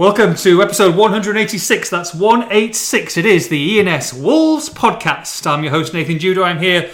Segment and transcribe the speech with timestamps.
[0.00, 1.90] Welcome to episode 186.
[1.90, 3.18] That's 186.
[3.18, 5.46] It is the ENS Wolves podcast.
[5.46, 6.42] I'm your host, Nathan Judah.
[6.42, 6.88] I'm here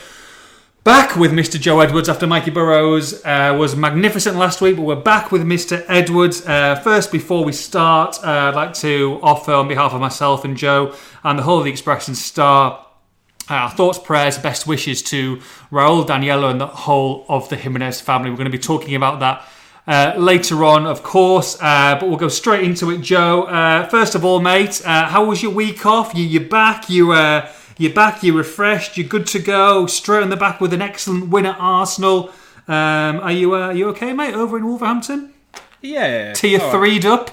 [0.82, 1.60] back with Mr.
[1.60, 5.84] Joe Edwards after Mikey Burrows uh, was magnificent last week, but we're back with Mr.
[5.86, 6.44] Edwards.
[6.44, 10.56] Uh, first, before we start, uh, I'd like to offer on behalf of myself and
[10.56, 10.92] Joe
[11.22, 12.84] and the whole of the Express & Star
[13.48, 15.36] our thoughts, prayers, best wishes to
[15.70, 18.30] Raul, Daniela, and the whole of the Jimenez family.
[18.30, 19.46] We're going to be talking about that
[19.86, 23.44] uh, later on, of course, uh, but we'll go straight into it, Joe.
[23.44, 26.14] Uh, first of all, mate, uh, how was your week off?
[26.14, 26.88] You, you're back.
[26.90, 28.22] You, uh, you're back.
[28.22, 28.96] You're refreshed.
[28.96, 29.86] You're good to go.
[29.86, 32.30] Straight on the back with an excellent win at Arsenal.
[32.68, 34.34] Um, are you, uh, are you okay, mate?
[34.34, 35.32] Over in Wolverhampton,
[35.82, 36.32] Yeah.
[36.32, 36.72] tier right.
[36.72, 37.30] three'd up.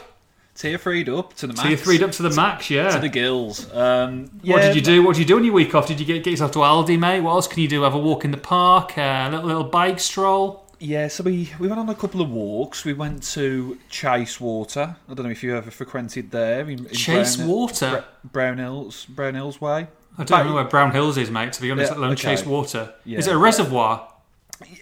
[0.55, 1.67] Tier three'd up to the max.
[1.67, 2.69] Tier three'd up to the max.
[2.69, 2.91] Yeah.
[2.91, 3.73] To the gills.
[3.73, 5.01] Um, What did you do?
[5.01, 5.87] What did you do on your week off?
[5.87, 7.21] Did you get, get yourself to Aldi, mate?
[7.21, 7.81] What else can you do?
[7.81, 10.62] Have a walk in the park, a little, little bike stroll.
[10.83, 12.83] Yeah, so we, we went on a couple of walks.
[12.83, 14.97] We went to Chasewater.
[15.07, 16.61] I don't know if you ever frequented there.
[16.69, 18.03] In, in Chase Brown, Water?
[18.29, 19.87] Brownhills, Brown Hills Way.
[20.17, 21.53] I don't know where Brownhills is, mate.
[21.53, 22.33] To be honest, Yeah, let alone okay.
[22.35, 22.91] Chasewater.
[23.05, 23.17] Yeah.
[23.19, 24.11] Is it a reservoir?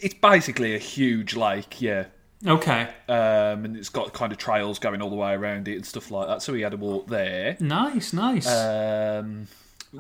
[0.01, 2.05] It's basically a huge lake, yeah.
[2.47, 5.85] Okay, Um, and it's got kind of trails going all the way around it and
[5.85, 6.41] stuff like that.
[6.41, 7.55] So we had a walk there.
[7.59, 8.47] nice, nice.
[8.47, 9.47] Um,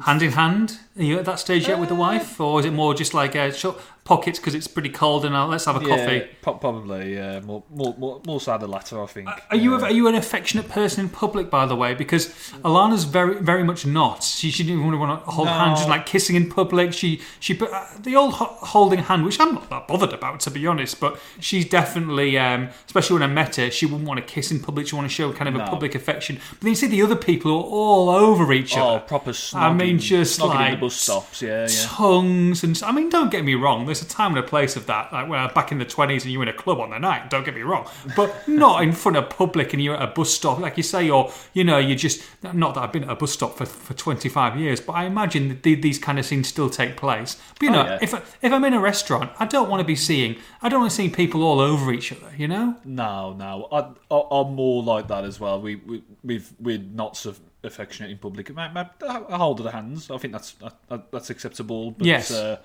[0.03, 0.79] hand in hand.
[0.97, 3.35] Are you at that stage yet with the wife, or is it more just like
[3.35, 6.27] a shut pockets because it's pretty cold and uh, let's have a coffee?
[6.41, 9.29] po- probably uh, more, more, more, more so the latter, I think.
[9.49, 11.93] Are you Uh, are you an affectionate person in public, by the way?
[11.93, 12.27] Because
[12.65, 14.23] Alana's very very much not.
[14.23, 15.53] She, she didn't even want to hold No.
[15.53, 16.93] hands, just like kissing in public.
[16.93, 20.51] She she uh, the old ho- holding hand, which I'm not that bothered about to
[20.51, 20.99] be honest.
[20.99, 24.59] But she's definitely, um, especially when I met her, she wouldn't want to kiss in
[24.59, 24.87] public.
[24.87, 26.39] She want to show kind of a public affection.
[26.51, 28.99] But then you see the other people are all over each Oh, other.
[29.01, 29.61] proper snogging.
[29.61, 31.85] I mean, just like the bus stops, yeah, yeah.
[31.87, 33.85] tongues and I mean, don't get me wrong.
[33.91, 35.11] There's a time and a place of that.
[35.11, 37.29] Like well, back in the twenties, and you were in a club on the night.
[37.29, 40.33] Don't get me wrong, but not in front of public, and you're at a bus
[40.33, 43.15] stop, like you say, or you know, you just not that I've been at a
[43.15, 46.47] bus stop for, for 25 years, but I imagine that the- these kind of scenes
[46.47, 47.35] still take place.
[47.59, 47.99] But you know, yeah.
[48.01, 50.91] if if I'm in a restaurant, I don't want to be seeing, I don't want
[50.91, 52.31] to see people all over each other.
[52.37, 52.75] You know?
[52.85, 53.79] No, no, I,
[54.13, 55.61] I, I'm more like that as well.
[55.61, 58.51] We, we, we've, we're not so affectionate in public.
[58.57, 58.89] I
[59.31, 60.09] hold of the hands.
[60.09, 60.55] I think that's
[60.89, 61.91] that, that's acceptable.
[61.91, 62.31] But, Yes.
[62.31, 62.57] Uh,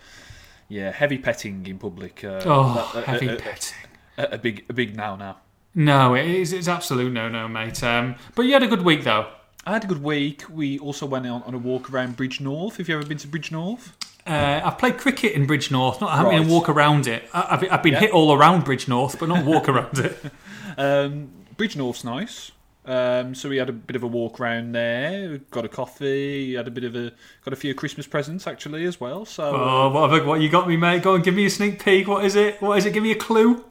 [0.68, 2.24] yeah, heavy petting in public.
[2.24, 3.76] Uh, Oh, that- heavy a, a, petting.
[4.18, 5.38] a, a big, a big now now.
[5.74, 6.52] No, it is.
[6.52, 7.82] It's absolute no, no, mate.
[7.82, 9.28] Um, but you had a good week though.
[9.66, 10.44] I had a good week.
[10.48, 12.76] We also went on, on a walk around Bridgnorth.
[12.76, 13.88] Have you ever been to Bridgnorth?
[14.26, 16.00] Uh, I've played cricket in Bridgnorth.
[16.00, 16.50] Not I haven't been Right.
[16.50, 17.28] a walk around it.
[17.34, 18.00] I- I've, I've been Yeah.
[18.00, 20.18] hit all around Bridgnorth, but not walk around it.
[20.78, 22.52] Um, Bridgnorth's nice.
[22.86, 25.38] Um, so we had a bit of a walk around there.
[25.50, 26.54] Got a coffee.
[26.54, 27.12] Had a bit of a
[27.44, 29.24] got a few Christmas presents actually as well.
[29.24, 31.02] So Oh, what, have I- what you got me, mate?
[31.02, 32.06] Go and give me a sneak peek.
[32.06, 32.62] What is it?
[32.62, 32.92] What is it?
[32.92, 33.64] Give me a clue.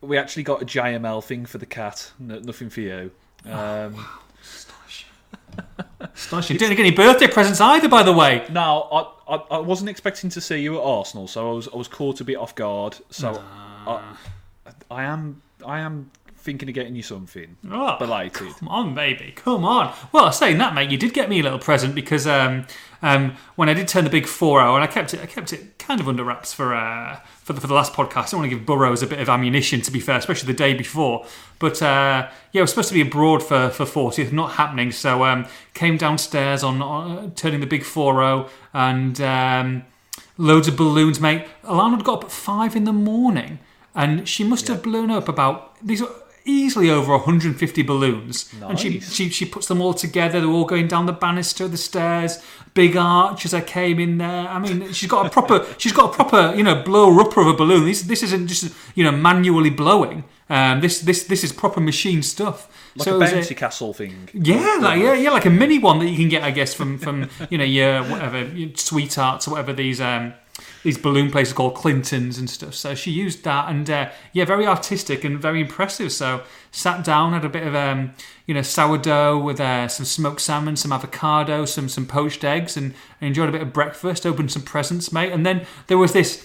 [0.00, 2.12] We actually got a JML thing for the cat.
[2.18, 3.10] No, nothing for you.
[3.46, 4.06] Oh, Um,
[6.14, 6.56] Astonishing.
[6.58, 8.44] Didn't get any birthday presents either, by the way.
[8.50, 11.76] now, I, I I wasn't expecting to see you at Arsenal, so I was I
[11.76, 12.96] was caught a bit off guard.
[13.10, 13.42] So
[13.86, 14.00] I,
[14.90, 16.10] I am I am
[16.42, 18.54] thinking of getting you something Oh, belated.
[18.56, 19.32] Come on, baby.
[19.36, 19.94] Come on.
[20.12, 22.66] Well, I was saying that, mate, you did get me a little present because um,
[23.00, 25.52] um, when I did turn the big four hour, and I kept it, I kept
[25.52, 28.28] it kind of under wraps for uh, for the, for the last podcast.
[28.28, 30.58] I don't want to give Burrows a bit of ammunition, to be fair, especially the
[30.58, 31.24] day before.
[31.58, 34.92] But uh, yeah, I was supposed to be abroad for for 40th, not happening.
[34.92, 39.20] So um, came downstairs on, on turning the big four zero and.
[39.20, 39.84] Um,
[40.38, 41.46] loads of balloons, mate.
[41.62, 43.58] Alana got up at five in the morning,
[43.94, 46.08] and she must have blown up about these are
[46.44, 48.52] easily over 150 balloons.
[48.62, 50.40] And she, she she puts them all together.
[50.40, 52.42] They're all going down the banister, the stairs,
[52.74, 54.48] big arch as I came in there.
[54.48, 57.48] I mean, she's got a proper she's got a proper you know blower upper of
[57.48, 57.84] a balloon.
[57.84, 60.24] This this isn't just you know manually blowing.
[60.48, 62.68] Um, this this this is proper machine stuff.
[62.94, 64.28] Like so a bouncy castle thing.
[64.34, 66.98] yeah, like yeah, yeah, like a mini one that you can get, I guess, from
[66.98, 70.34] from you know your whatever your sweethearts or whatever these um
[70.82, 72.74] these balloon places called Clintons and stuff.
[72.74, 76.12] So she used that, and uh, yeah, very artistic and very impressive.
[76.12, 78.14] So sat down, had a bit of um
[78.46, 82.94] you know sourdough with uh, some smoked salmon, some avocado, some some poached eggs, and,
[83.20, 84.26] and enjoyed a bit of breakfast.
[84.26, 86.44] Opened some presents, mate, and then there was this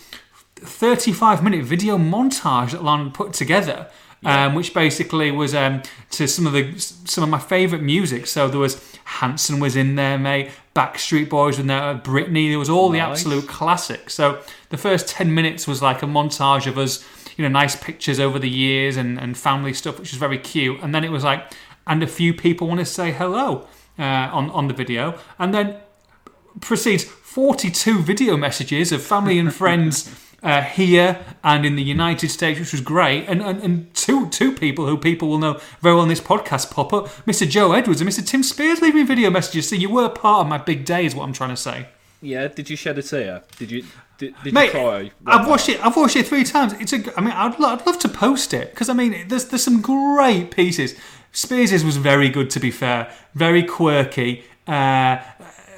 [0.58, 3.88] 35 minute video montage that Lon put together.
[4.26, 8.26] Um, which basically was um, to some of the some of my favourite music.
[8.26, 10.50] So there was Hanson was in there, mate.
[10.78, 11.96] Backstreet Boys in there.
[11.96, 12.50] Britney.
[12.50, 14.14] There was all the absolute classics.
[14.14, 17.04] So the first ten minutes was like a montage of us,
[17.36, 20.80] you know, nice pictures over the years and, and family stuff, which was very cute.
[20.84, 21.52] And then it was like,
[21.88, 24.04] and a few people want to say hello uh,
[24.38, 25.78] on on the video, and then
[26.62, 32.60] proceeds 42 video messages of family and friends uh, here and in the United States,
[32.60, 33.26] which was great.
[33.28, 36.72] And, and and two two people who people will know very well on this podcast
[36.72, 37.48] pop up: Mr.
[37.48, 38.26] Joe Edwards and Mr.
[38.26, 39.70] Tim Spears leave me video messages.
[39.70, 41.88] So you were part of my big day, is what I'm trying to say.
[42.22, 42.48] Yeah.
[42.48, 43.44] Did you shed a tear?
[43.58, 43.84] Did you?
[44.18, 45.12] Did, did Mate, you cry?
[45.28, 45.86] I've watched it.
[45.86, 46.74] I've watched it three times.
[46.74, 47.18] It's a.
[47.18, 49.82] I mean, I'd, lo- I'd love to post it because I mean, there's there's some
[49.82, 50.96] great pieces.
[51.32, 53.14] Spears's was very good, to be fair.
[53.36, 54.44] Very quirky.
[54.68, 55.20] Uh,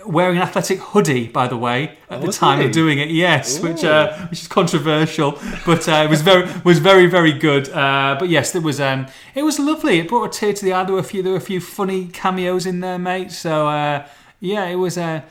[0.06, 2.66] wearing an athletic hoodie, by the way, at the time he?
[2.66, 3.10] of doing it.
[3.10, 7.70] Yes, which uh, which is controversial, but uh, it was very was very very good.
[7.70, 10.00] Uh, but yes, it was um, it was lovely.
[10.00, 10.84] It brought a tear to the eye.
[10.84, 13.32] There were a few there were a few funny cameos in there, mate.
[13.32, 14.08] So uh,
[14.40, 15.22] yeah, it was uh,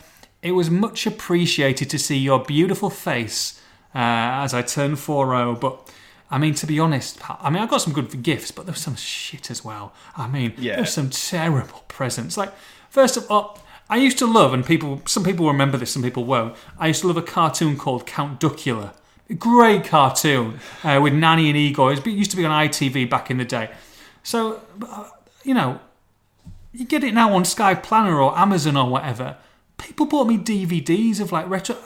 [0.42, 3.60] it was much appreciated to see your beautiful face
[3.94, 3.98] uh,
[4.44, 5.90] as I turned 4 But
[6.30, 8.80] I mean, to be honest, I mean, I got some good gifts, but there was
[8.82, 9.94] some shit as well.
[10.16, 10.76] I mean, Yeah.
[10.76, 12.36] there's some terrible presents.
[12.36, 12.52] Like,
[12.90, 13.58] first of all,
[13.90, 16.54] I used to love, and people, some people remember this, some people won't.
[16.78, 18.92] I used to love a cartoon called Count Duckula.
[19.38, 21.92] Great cartoon uh, with Nanny and Igor.
[21.92, 23.70] It used to be on ITV back in the day.
[24.22, 25.08] So, uh,
[25.42, 25.80] you know,
[26.72, 29.36] you get it now on Sky Planner or Amazon or whatever.
[29.78, 31.76] People bought me DVDs of like retro.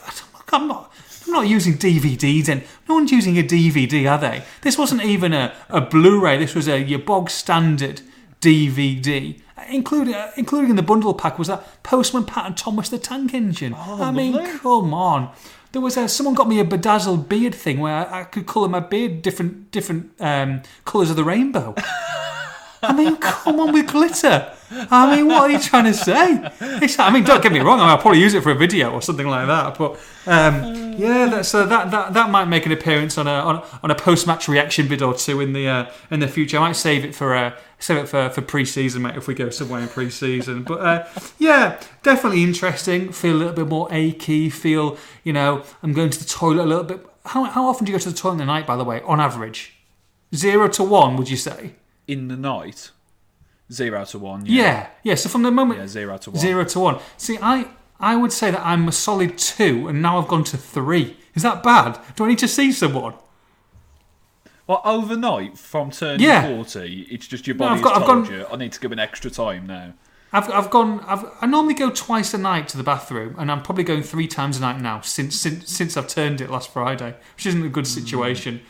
[0.52, 0.92] I'm not.
[1.26, 4.42] I'm not using DVDs, and no one's using a DVD, are they?
[4.62, 6.36] This wasn't even a, a Blu-ray.
[6.36, 8.02] This was a your bog standard
[8.40, 9.40] DVD.
[9.68, 13.34] Including, uh, including in the bundle pack was that Postman Pat and Thomas the Tank
[13.34, 13.74] Engine.
[13.74, 14.58] I mean, lovely.
[14.58, 15.32] come on.
[15.72, 18.68] There was a, someone got me a bedazzled beard thing where I, I could colour
[18.68, 21.74] my beard different different um, colours of the rainbow.
[22.82, 24.52] I mean, come on with glitter.
[24.90, 26.50] I mean, what are you trying to say?
[26.60, 27.80] It's, I mean, don't get me wrong.
[27.80, 29.76] I mean, I'll probably use it for a video or something like that.
[29.76, 29.92] But
[30.26, 33.90] um, yeah, that, so that, that that might make an appearance on a on, on
[33.90, 36.58] a post match reaction vid or two in the uh, in the future.
[36.58, 39.16] I might save it for uh, save it for, for pre-season, mate.
[39.16, 41.08] If we go somewhere in pre-season, but uh,
[41.38, 43.12] yeah, definitely interesting.
[43.12, 44.48] Feel a little bit more achy.
[44.50, 47.06] Feel you know, I'm going to the toilet a little bit.
[47.26, 48.66] How how often do you go to the toilet in the night?
[48.66, 49.76] By the way, on average,
[50.34, 51.74] zero to one, would you say?
[52.06, 52.90] in the night.
[53.72, 54.44] Zero to one.
[54.44, 55.14] Yeah, yeah.
[55.14, 56.38] So from the moment Yeah, zero to one.
[56.40, 56.98] zero to one.
[57.16, 57.66] See, I
[57.98, 61.16] I would say that I'm a solid two, and now I've gone to three.
[61.34, 61.98] Is that bad?
[62.16, 63.14] Do I need to see someone?
[64.66, 66.42] Well, overnight from turning Yeah.
[66.46, 68.80] forty, it's just your No, body's I've got- I've told gone- you I need to
[68.80, 69.94] give an extra time now.
[70.34, 71.00] I've I've gone.
[71.06, 74.26] I've, I normally go twice a night to the bathroom, and I'm probably going three
[74.26, 77.68] times a night now since since since I've turned it last Friday, which isn't a
[77.68, 78.00] good hmm.
[78.00, 78.60] situation.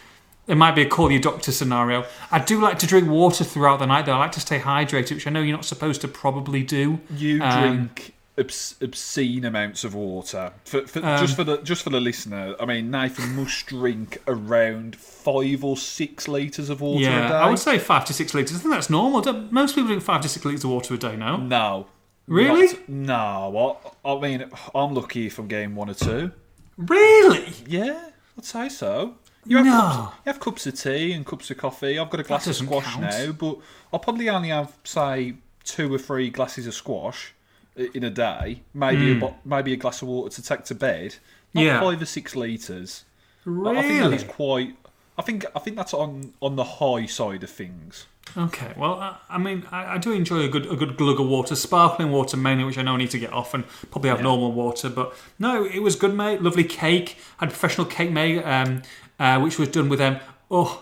[0.49, 2.05] It might be a call your doctor scenario.
[2.31, 4.15] I do like to drink water throughout the night, though.
[4.15, 6.99] I like to stay hydrated, which I know you're not supposed to probably do.
[7.17, 10.53] You Um, drink obs- obscene amounts of water.
[10.65, 14.97] For, for, just for the just for the listener, I mean Nathan must drink around
[14.97, 17.35] five or six liters of water a Yeah, day.
[17.35, 18.57] I would say five to six liters.
[18.57, 19.21] I think that's normal.
[19.21, 21.37] Don't, most people drink five to six liters of water a day now.
[21.37, 21.87] no.
[22.27, 22.67] Really?
[22.89, 23.79] Not- no.
[24.05, 26.31] I, I mean, I'm lucky if I'm getting one or two.
[26.77, 27.53] Really?
[27.67, 29.17] Yeah, I'd say so.
[29.45, 29.73] You have, No.
[29.73, 31.99] cups, you have cups of tea and cups of coffee.
[31.99, 33.01] I've got a glass of squash count.
[33.03, 33.59] now, but
[33.93, 35.35] I'll probably only have, say,
[35.65, 37.33] two or three glasses of squash
[37.77, 38.61] in a day.
[38.75, 41.17] Maybe a bo- maybe a glass of water to take to bed.
[41.55, 41.67] Not Hmm.
[41.67, 41.81] Yeah.
[41.81, 43.05] five or six litres.
[43.45, 43.79] I- Really?
[43.79, 44.77] I think that is quite.
[45.19, 48.07] I think I think that's on on the high side of things.
[48.37, 51.27] Okay, well, I, I mean, I, I do enjoy a good a good glug of
[51.27, 54.23] water, sparkling water mainly, which I know I need to get off, and probably have
[54.23, 54.89] normal water.
[54.89, 56.41] But no, it was good, mate.
[56.41, 57.17] Lovely cake.
[57.39, 58.83] Had professional cake made, um,
[59.23, 60.17] uh, which was done with um,
[60.51, 60.73] oh,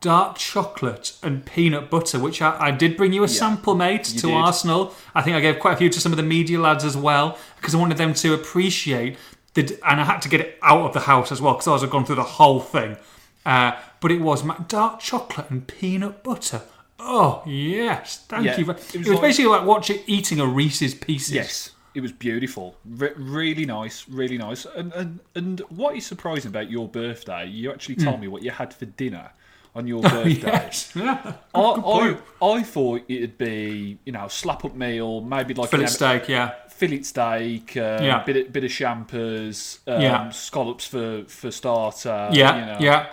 [0.00, 4.26] dark chocolate and peanut butter, which I, I did bring you a sample, mate, to
[4.28, 4.34] did.
[4.34, 4.94] Arsenal.
[5.14, 7.36] I think I gave quite a few to some of the media lads as well
[7.56, 9.16] because I wanted them to appreciate
[9.54, 11.72] the, and I had to get it out of the house as well because I
[11.72, 12.96] was gone through the whole thing.
[13.44, 16.62] Uh, but it was dark chocolate and peanut butter.
[17.00, 18.70] Oh yes, thank Yeah, you.
[18.70, 21.32] It it was, was like- basically like watching eating a Reese's Pieces.
[21.34, 22.76] Yes, it was beautiful.
[22.86, 24.64] Re- really nice, really nice.
[24.64, 27.46] And, and and what is surprising about your birthday?
[27.46, 29.30] You actually told me what you had for dinner
[29.74, 30.32] on your birthday.
[30.40, 30.46] Hmm.
[30.46, 31.32] yes, yeah.
[31.54, 31.60] I,
[32.40, 32.56] I.
[32.56, 36.52] I thought it'd be you know slap up meal, maybe like Fillet steak, yeah.
[36.70, 38.22] fillet steak, uh, Yeah.
[38.24, 40.30] bit of, bit of champers, um, Yeah.
[40.30, 42.30] scallops for for starter.
[42.32, 42.78] Yeah, you know.
[42.80, 43.06] yeah.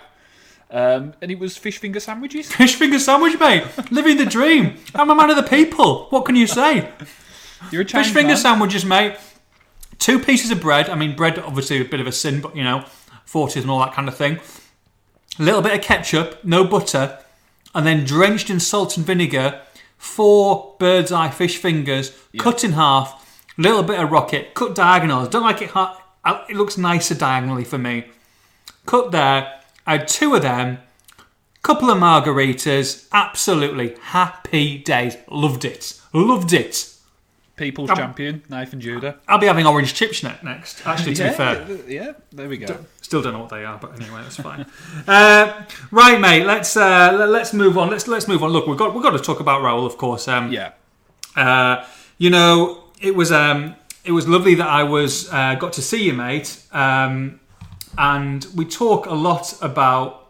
[0.68, 2.50] Um, and it was fish finger sandwiches.
[2.52, 3.64] Fish finger sandwich, mate.
[3.92, 4.74] Living the dream.
[4.96, 6.06] I'm a man of the people.
[6.10, 6.90] What can you say?
[7.70, 8.36] You're a Fish finger man.
[8.36, 9.16] sandwiches, mate.
[9.98, 10.88] Two pieces of bread.
[10.90, 12.84] I mean, bread obviously a bit of a sin, but you know,
[13.24, 14.38] forties and all that kind of thing.
[15.38, 17.18] A little bit of ketchup, no butter,
[17.74, 19.60] and then drenched in salt and vinegar.
[19.98, 23.22] Four bird's eye fish fingers, cut in half.
[23.58, 25.28] Little bit of rocket, cut diagonals.
[25.30, 25.70] Don't like it.
[25.70, 28.04] ha- uh, It looks nicer diagonally for me.
[28.84, 29.60] Cut there.
[29.86, 30.78] I had two of them.
[31.62, 33.08] Couple of margaritas.
[33.12, 35.16] Absolutely happy days.
[35.30, 35.98] Loved it.
[36.12, 36.92] Loved it.
[37.56, 39.16] People's Um, champion, Nathan Judah.
[39.26, 40.86] I'll be having orange chips next.
[40.86, 42.78] Actually, to yeah, be fair, yeah, there we go.
[43.00, 44.66] still don't know what they are, but anyway, that's fine.
[45.08, 46.44] uh, right, mate.
[46.46, 47.88] Let's uh, let's move on.
[47.90, 48.50] Let's let's move on.
[48.50, 50.28] Look, we've got we've got to talk about Raul, of course.
[50.28, 50.72] Um, Yeah,
[51.36, 51.84] Uh,
[52.18, 56.04] you know, it was um, it was lovely that I was uh, got to see
[56.04, 56.62] you, mate.
[56.72, 57.40] Um,
[57.98, 60.26] and we talk a lot about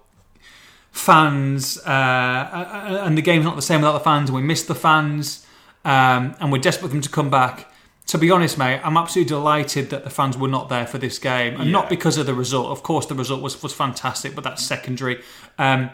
[0.93, 4.75] fans, uh, and the game's not the same without the fans, and we miss the
[4.75, 5.46] fans,
[5.87, 7.71] um, and we're desperate for them to come back.
[8.09, 11.19] To be honest, mate, I'm absolutely delighted that the fans were not there for this
[11.19, 12.67] game, and not because of the result.
[12.67, 15.23] Of course, the result was was fantastic, but that's secondary.
[15.59, 15.91] Um,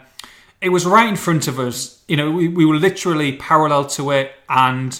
[0.61, 2.03] it was right in front of us.
[2.07, 4.99] You know, we, we were literally parallel to it, and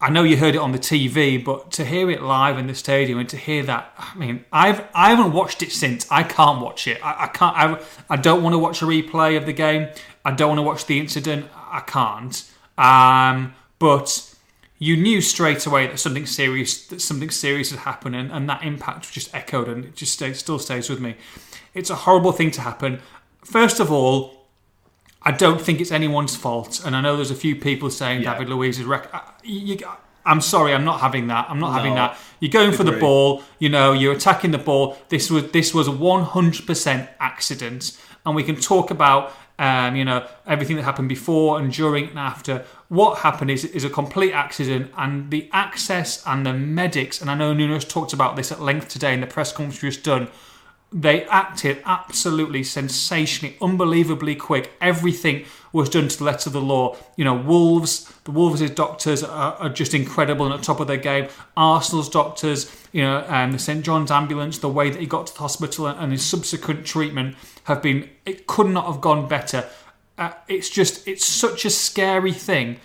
[0.00, 2.74] I know you heard it on the TV, but to hear it live in the
[2.74, 6.06] stadium and to hear that, I mean, I've I haven't watched it since.
[6.10, 7.04] I can't watch it.
[7.04, 7.56] I, I can't.
[7.56, 9.88] I, I don't want to watch a replay of the game.
[10.24, 11.46] I don't want to watch the incident.
[11.54, 12.44] I can't.
[12.78, 14.34] Um, but
[14.78, 18.62] you knew straight away that something serious that something serious had happened, and, and that
[18.62, 21.16] impact just echoed, and it just stays, still stays with me.
[21.74, 23.00] It's a horrible thing to happen.
[23.44, 24.46] First of all,
[25.22, 28.32] I don't think it's anyone's fault, and I know there's a few people saying Yeah.
[28.34, 29.12] David Luiz's rec.
[29.14, 29.78] I- You,
[30.24, 31.46] I'm sorry, I'm not having that.
[31.48, 32.18] I'm not having that.
[32.40, 33.42] You're going for the ball.
[33.60, 34.98] You know, you're attacking the ball.
[35.08, 40.26] This was this was a 100% accident, and we can talk about um, you know
[40.46, 42.64] everything that happened before and during and after.
[42.88, 47.20] What happened is is a complete accident, and the access and the medics.
[47.20, 50.04] And I know Nuno's talked about this at length today in the press conference just
[50.04, 50.28] done
[50.92, 54.72] they acted absolutely sensationally, unbelievably quick.
[54.80, 56.96] Everything was done to the letter of the law.
[57.16, 60.96] You know, Wolves, the Wolves' doctors are, are just incredible and at top of their
[60.96, 61.28] game.
[61.56, 65.34] Arsenal's doctors, you know, and the St John's ambulance, the way that he got to
[65.34, 69.68] the hospital and his subsequent treatment have been, it could not have gone better.
[70.18, 72.78] Uh, it's just, it's such a scary thing.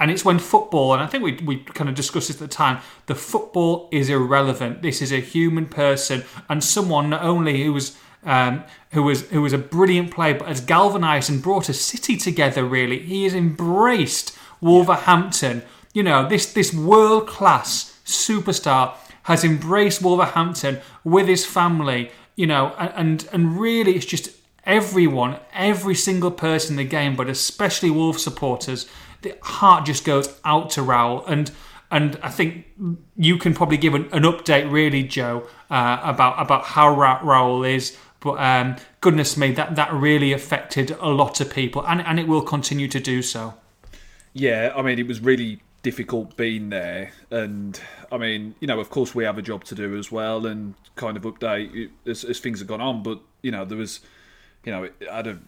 [0.00, 2.54] And it's when football, and I think we, we kind of discussed this at the
[2.54, 4.80] time, the football is irrelevant.
[4.80, 9.42] This is a human person and someone not only who was um, who was who
[9.42, 12.64] was a brilliant player, but has galvanised and brought a city together.
[12.64, 15.62] Really, he has embraced Wolverhampton.
[15.94, 22.10] You know, this this world class superstar has embraced Wolverhampton with his family.
[22.34, 24.30] You know, and and, and really, it's just
[24.68, 28.86] everyone, every single person in the game, but especially Wolves supporters,
[29.22, 31.24] the heart just goes out to Raul.
[31.26, 31.50] And
[31.90, 32.66] and I think
[33.16, 37.68] you can probably give an, an update, really, Joe, uh, about about how Ra- Raul
[37.68, 37.96] is.
[38.20, 42.26] But um, goodness me, that, that really affected a lot of people, and, and it
[42.26, 43.54] will continue to do so.
[44.32, 48.90] Yeah, I mean, it was really difficult being there, and I mean, you know, of
[48.90, 52.40] course, we have a job to do as well, and kind of update as, as
[52.40, 53.04] things have gone on.
[53.04, 54.00] But you know, there was,
[54.68, 55.38] you know, I had a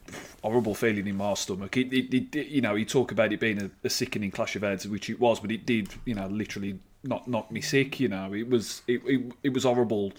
[0.42, 1.76] horrible feeling in my stomach.
[1.76, 4.62] It, it, it you know, you talk about it being a, a sickening clash of
[4.62, 8.00] heads, which it was, but it did, you know, literally not knock me sick.
[8.00, 10.14] You know, it was it it, it was horrible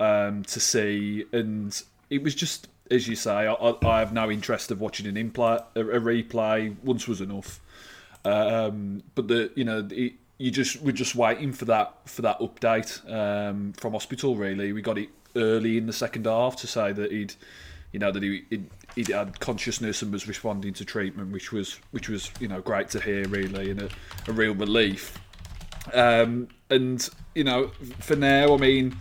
[0.00, 3.46] um, to see, and it was just as you say.
[3.46, 6.74] I, I have no interest of watching an impla- a, a replay.
[6.82, 7.60] Once was enough.
[8.24, 12.40] Um, but the you know it, you just we're just waiting for that for that
[12.40, 14.34] update um, from hospital.
[14.34, 17.34] Really, we got it early in the second half to say that he'd
[17.94, 21.78] you know that he he'd, he'd had consciousness and was responding to treatment, which was
[21.92, 23.88] which was you know great to hear really and a,
[24.26, 25.16] a real relief.
[25.92, 27.68] Um, and you know
[28.00, 28.96] for now, I mean,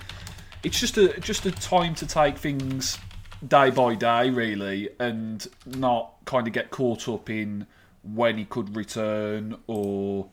[0.63, 2.99] it's just a just a time to take things
[3.47, 7.65] day by day really, and not kind of get caught up in
[8.03, 10.27] when he could return or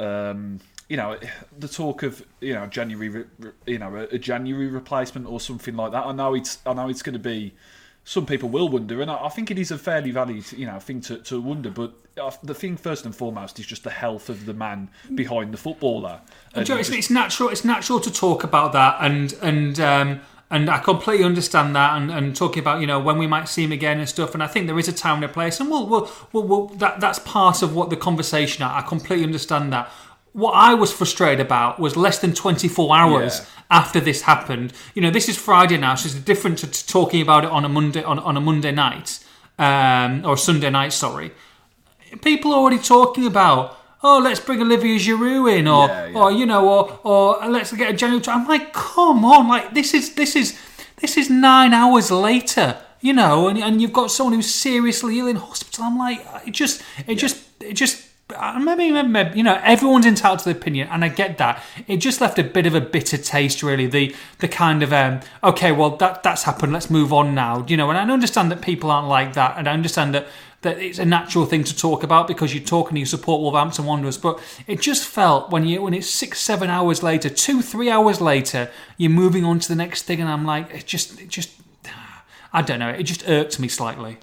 [0.00, 1.16] um, you know
[1.58, 3.24] the talk of you know January
[3.64, 6.04] you know a January replacement or something like that.
[6.04, 7.54] I know it's I know it's going to be
[8.04, 10.78] some people will wonder, and I, I think it is a fairly valid you know
[10.78, 11.70] thing to, to wonder.
[11.70, 15.52] But uh, the thing first and foremost is just the health of the man behind
[15.52, 16.20] the footballer.
[16.54, 17.48] And Joe, it's, it's natural.
[17.48, 22.10] It's natural to talk about that, and and um, and I completely understand that, and,
[22.10, 24.34] and talking about you know when we might see him again and stuff.
[24.34, 26.66] And I think there is a time and a place, and we'll, we'll, we'll, we'll
[26.78, 28.62] that that's part of what the conversation.
[28.62, 29.90] I completely understand that.
[30.32, 33.44] What I was frustrated about was less than 24 hours Yeah.
[33.70, 34.72] after this happened.
[34.94, 37.64] You know, this is Friday now, so it's different to, to talking about it on
[37.64, 39.18] a Monday on, on a Monday night
[39.58, 40.92] um, or Sunday night.
[40.92, 41.32] Sorry,
[42.22, 43.78] people are already talking about.
[44.04, 46.18] Oh, let's bring Olivier Giroud in, or, Yeah, yeah.
[46.18, 48.24] or you know, or or let's get a January.
[48.26, 50.58] I'm like, come on, like this is this is
[51.00, 55.28] this is nine hours later, you know, and, and you've got someone who's seriously ill
[55.28, 55.84] in hospital.
[55.84, 58.08] I'm like, it just, it just, it just.
[58.58, 61.62] Maybe, maybe, you know, everyone's entitled to their opinion, and I get that.
[61.86, 63.86] It just left a bit of a bitter taste, really.
[63.86, 66.72] The the kind of um, okay, well that that's happened.
[66.72, 67.90] Let's move on now, you know.
[67.90, 70.26] And I understand that people aren't like that, and I understand that
[70.62, 73.84] that it's a natural thing to talk about because you talk and you support Wolverhampton
[73.84, 74.16] Wanderers.
[74.16, 78.20] But it just felt when you when it's six, seven hours later, two, three hours
[78.20, 81.50] later, you're moving on to the next thing, and I'm like, it just, it just,
[82.52, 84.18] I don't know, it just irked me slightly.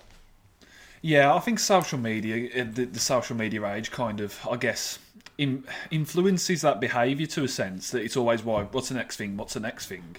[1.01, 4.99] Yeah, I think social media, uh, the, the social media age, kind of, I guess,
[5.37, 9.37] in, influences that behaviour to a sense that it's always why, what's the next thing,
[9.37, 10.17] what's the next thing.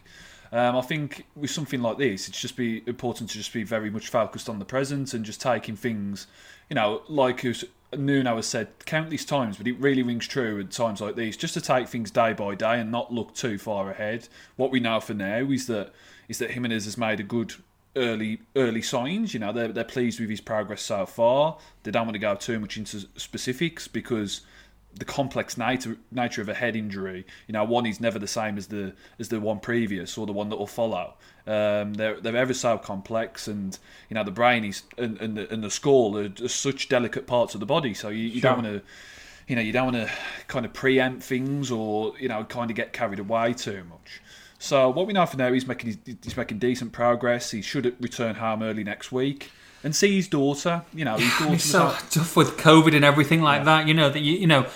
[0.53, 3.91] Um, I think with something like this, it's just be important to just be very
[3.91, 6.27] much focused on the present and just taking things,
[6.69, 7.45] you know, like
[7.97, 11.55] Nuno has said countless times, but it really rings true at times like these, just
[11.55, 14.29] to take things day by day and not look too far ahead.
[14.57, 15.93] What we know for now is that
[16.29, 17.55] is that Jimenez has made a good
[17.97, 19.35] early early signs.
[19.35, 21.59] You know, they're they're pleased with his progress so far.
[21.83, 24.43] They don't want to go too much into specifics because
[24.95, 27.27] the complex nature nature of a head injury.
[27.47, 30.33] You know, one is never the same as the as the one previous or the
[30.33, 31.15] one that will follow.
[31.47, 33.79] Um, they're they're ever so complex, and
[34.09, 37.55] you know the brain is and and the, and the skull are, such delicate parts
[37.55, 37.95] of the body.
[37.95, 38.55] So you, you sure.
[38.55, 38.83] don't want to.
[39.49, 40.15] You know, you don't want to
[40.47, 44.23] kind of preempt things or you know kind of get carried away too much.
[44.61, 47.51] So what we know for now, he's making he's making decent progress.
[47.51, 49.51] He should return home early next week
[49.83, 50.83] and see his daughter.
[50.93, 51.59] You know, his daughter.
[51.59, 53.65] So tough with COVID and everything like yeah.
[53.65, 53.89] that.
[53.89, 54.67] You know that you, you know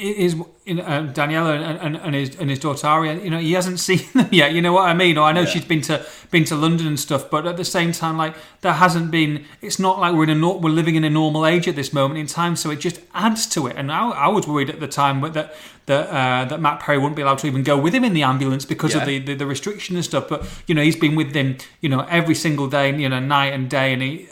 [0.00, 3.14] is you know, um, Daniela and, and, and, his and his daughter Aria.
[3.14, 4.52] You know, he hasn't seen them yet.
[4.52, 5.18] You know what I mean?
[5.18, 5.46] Or I know yeah.
[5.46, 8.72] she's been to been to London and stuff, but at the same time, like there
[8.72, 9.44] hasn't been.
[9.60, 12.18] It's not like we're in a we're living in a normal age at this moment
[12.18, 12.56] in time.
[12.56, 13.76] So it just adds to it.
[13.76, 15.54] And I, I was worried at the time that
[15.86, 18.22] that uh, that Matt Perry wouldn't be allowed to even go with him in the
[18.22, 19.00] ambulance because yeah.
[19.00, 20.28] of the, the, the restriction and stuff.
[20.28, 23.52] But you know, he's been with him, you know, every single day, you know, night
[23.52, 24.28] and day, and he.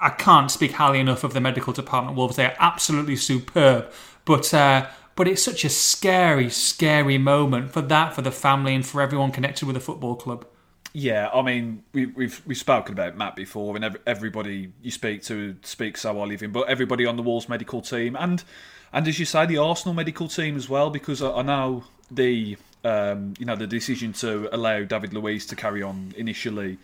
[0.00, 2.16] I can't speak highly enough of the medical department.
[2.16, 3.88] Wolves, they are absolutely superb.
[4.24, 8.86] But uh, but it's such a scary, scary moment for that, for the family, and
[8.86, 10.46] for everyone connected with the football club.
[10.94, 15.56] Yeah, I mean, we, we've we've spoken about Matt before, and everybody you speak to
[15.62, 16.52] speaks so I of him.
[16.52, 18.44] But everybody on the Wolves medical team, and
[18.92, 22.58] and as you say, the Arsenal medical team as well, because I, I know the
[22.84, 26.78] um, you know the decision to allow David Luiz to carry on initially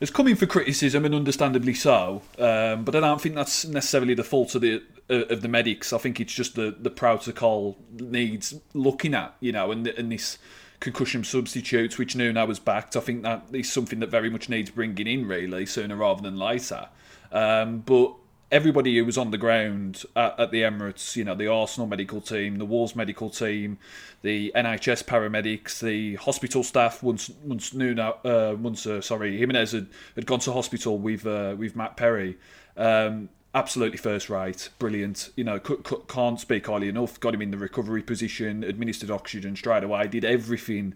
[0.00, 2.22] is coming for criticism, and understandably so.
[2.38, 5.92] Um, but I don't think that's necessarily the fault of the of the medics.
[5.92, 10.38] I think it's just the the protocol needs looking at, you know, and and this
[10.80, 12.96] concussion substitutes, which Nuno was backed.
[12.96, 16.38] I think that is something that very much needs bringing in, really, sooner rather than
[16.38, 16.88] later.
[17.32, 18.14] Um, but
[18.52, 22.20] everybody who was on the ground at, at, the Emirates, you know, the Arsenal medical
[22.20, 23.78] team, the Wolves medical team,
[24.22, 27.02] the NHS paramedics, the hospital staff.
[27.02, 31.56] Once once Nuno, uh, once uh, sorry, Jimenez had, had gone to hospital with uh,
[31.58, 32.38] with Matt Perry.
[32.76, 35.30] Um, absolutely first rate, brilliant.
[35.36, 37.18] You know, can't speak highly enough.
[37.20, 40.94] Got him in the recovery position, administered oxygen straight away, did everything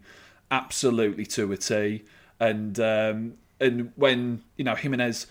[0.51, 2.05] absolutely to a T.
[2.41, 5.27] And um, and when you know Jimenez,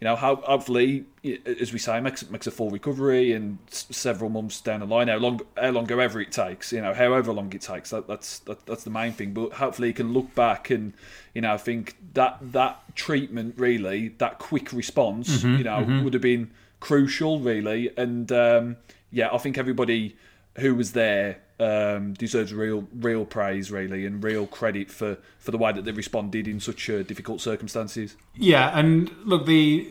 [0.00, 1.06] you know, how, hopefully,
[1.46, 5.16] as we say, makes makes a full recovery and several months down the line, how
[5.16, 8.66] long, how long, however it takes, you know, however long it takes, that, that's that,
[8.66, 9.32] that's the main thing.
[9.32, 10.92] But hopefully, he can look back and
[11.32, 16.04] you know, think that that treatment really, that quick response, mm-hmm, you know, mm-hmm.
[16.04, 16.50] would have been
[16.86, 17.90] crucial, really.
[17.96, 18.76] And um,
[19.10, 20.16] yeah, I think everybody
[20.58, 25.58] who was there um, deserves real real praise, really, and real credit for, for the
[25.58, 28.16] way that they responded in such uh, difficult circumstances.
[28.36, 29.88] Yeah, and look, the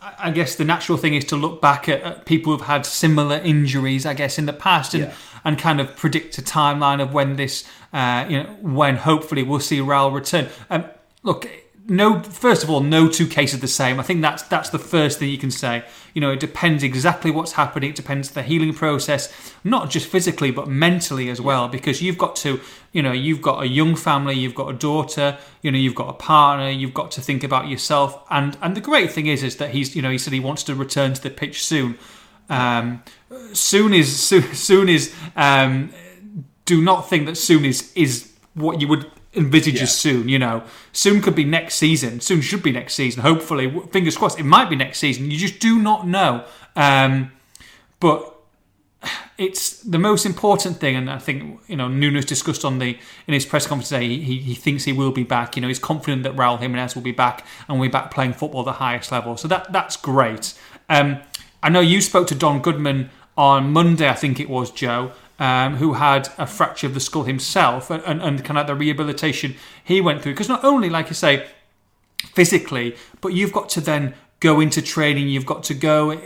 [0.00, 3.36] I guess the natural thing is to look back at, at people who've had similar
[3.36, 5.14] injuries, I guess, in the past, and yeah.
[5.44, 9.60] and kind of predict a timeline of when this, uh, you know, when hopefully we'll
[9.60, 10.48] see Raul return.
[10.70, 10.84] Um,
[11.24, 11.48] look
[11.90, 13.98] no first of all no two cases are the same.
[13.98, 15.84] I think that's that's the first thing you can say.
[16.12, 17.90] You know it depends exactly what's happening.
[17.90, 19.32] It depends the healing process
[19.64, 22.60] not just physically but mentally as well because you've got to
[22.92, 26.10] you know you've got a young family you've got a daughter you know you've got
[26.10, 28.22] a partner you've got to think about yourself.
[28.30, 30.62] And and the great thing is is that he's you know he said he wants
[30.64, 31.98] to return to the pitch soon.
[32.50, 33.02] Um,
[33.54, 35.90] soon is soon, soon is um,
[36.66, 39.86] do not think that soon is is what you would envisages yeah.
[39.86, 40.28] soon.
[40.28, 42.20] You know, soon could be next season.
[42.20, 43.22] Soon should be next season.
[43.22, 44.38] Hopefully, fingers crossed.
[44.38, 45.30] It might be next season.
[45.30, 46.44] You just do not know.
[46.76, 47.32] Um,
[48.00, 48.34] but
[49.36, 53.34] it's the most important thing, and I think you know Nuno's discussed on the in
[53.34, 54.08] his press conference today.
[54.08, 55.56] He, he thinks he will be back.
[55.56, 58.62] You know, he's confident that Raul Jimenez will be back and we're back playing football
[58.62, 59.36] at the highest level.
[59.36, 60.54] So that that's great.
[60.88, 61.20] Um,
[61.62, 64.08] I know you spoke to Don Goodman on Monday.
[64.08, 68.02] I think it was Joe um, who had a fracture of the skull himself and,
[68.04, 70.32] and, and kind of the rehabilitation he went through.
[70.32, 71.46] Because not only, like you say,
[72.34, 76.20] physically, but you've got to then go into training, you've got to go,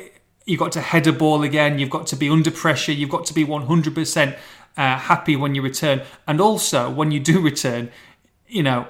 [0.46, 3.26] you've got to head a ball again, you've got to be under pressure, you've got
[3.26, 4.38] to be 100%
[4.76, 6.02] uh, happy when you return.
[6.26, 7.90] And also, when you do return,
[8.46, 8.88] you know,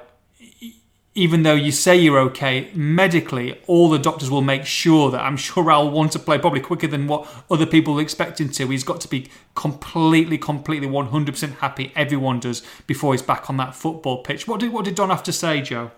[1.15, 5.37] even though you say you're okay, medically, all the doctors will make sure that I'm
[5.37, 8.69] sure Raul want to play probably quicker than what other people expect him to.
[8.69, 11.93] He's got to be completely, completely 100% happy.
[11.95, 14.49] Everyone does before he's back on that football pitch.
[14.49, 15.91] What did what did Don have to say, Joe?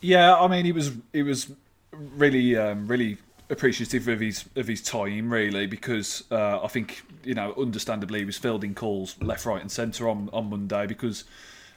[0.00, 1.50] Yeah, I mean, he was he was
[1.92, 3.18] really um, really
[3.50, 8.24] appreciative of his of his time, really, because uh, I think you know, understandably, he
[8.24, 11.24] was fielding calls left, right, and centre on on Monday because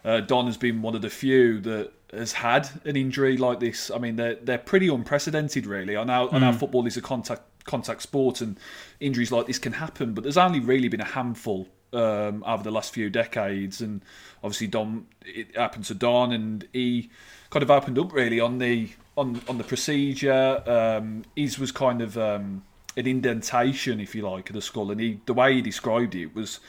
[0.05, 3.89] uh, Don has been one of the few that has had an injury like this.
[3.89, 5.97] I mean, they're they're pretty unprecedented, really.
[5.97, 6.33] I know, mm.
[6.33, 8.59] I know football is a contact contact sport, and
[8.99, 12.71] injuries like this can happen, but there's only really been a handful um, over the
[12.71, 14.03] last few decades, and
[14.43, 17.09] obviously Don it happened to Don, and he
[17.49, 20.61] kind of opened up really on the on on the procedure.
[20.67, 22.63] Um, his was kind of um,
[22.95, 26.35] an indentation, if you like, of the skull, and he the way he described it
[26.35, 26.59] was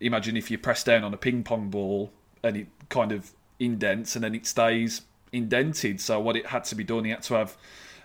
[0.00, 4.14] imagine if you press down on a ping pong ball and it kind of indents
[4.14, 6.00] and then it stays indented.
[6.00, 7.56] So what it had to be done, he had to have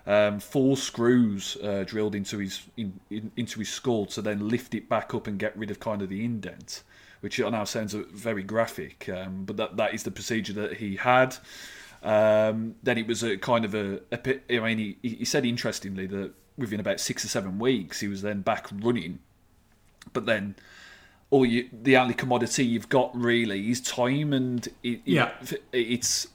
[0.06, 4.76] um, four screws uh, drilled into his in, in, into his skull to then lift
[4.76, 6.84] it back up and get rid of kind of the indent,
[7.22, 10.98] which I know sounds very graphic, um, but that that is the procedure that he
[10.98, 11.38] had.
[12.02, 16.06] Um, then it was a kind of a, a I mean, he, he said interestingly
[16.08, 19.20] that within about six or seven weeks he was then back running,
[20.12, 20.56] but then
[21.34, 26.28] all you the only commodity you've got really is time, and it, yeah, it, it's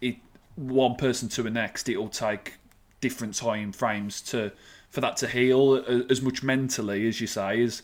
[0.00, 0.16] it
[0.54, 1.88] one person to the next.
[1.88, 2.54] It'll take
[3.00, 4.52] different time frames to
[4.90, 7.82] for that to heal as much mentally as you say as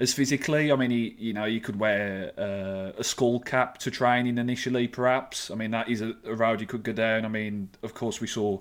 [0.00, 0.72] as physically.
[0.72, 4.88] I mean, he, you know, you could wear uh, a skull cap to training initially,
[4.88, 5.48] perhaps.
[5.48, 7.24] I mean, that is a, a road you could go down.
[7.24, 8.58] I mean, of course, we saw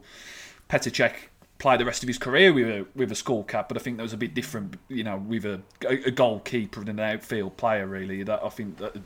[0.70, 1.29] Petr Cech
[1.60, 3.98] play the rest of his career with a with a skull cap, but I think
[3.98, 7.86] that was a bit different, you know, with a, a goalkeeper and an outfield player.
[7.86, 9.02] Really, that I think that you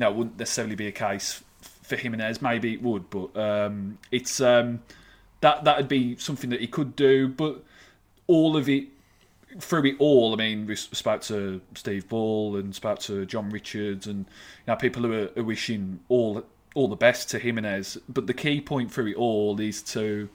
[0.00, 1.42] know wouldn't necessarily be a case
[1.82, 2.42] for Jimenez.
[2.42, 4.82] Maybe it would, but um, it's um,
[5.40, 7.28] that that would be something that he could do.
[7.28, 7.64] But
[8.26, 8.88] all of it
[9.60, 14.06] through it all, I mean, we spoke to Steve Bull and spoke to John Richards,
[14.06, 17.98] and you know, people who are, are wishing all all the best to Jimenez.
[18.08, 20.28] But the key point through it all is to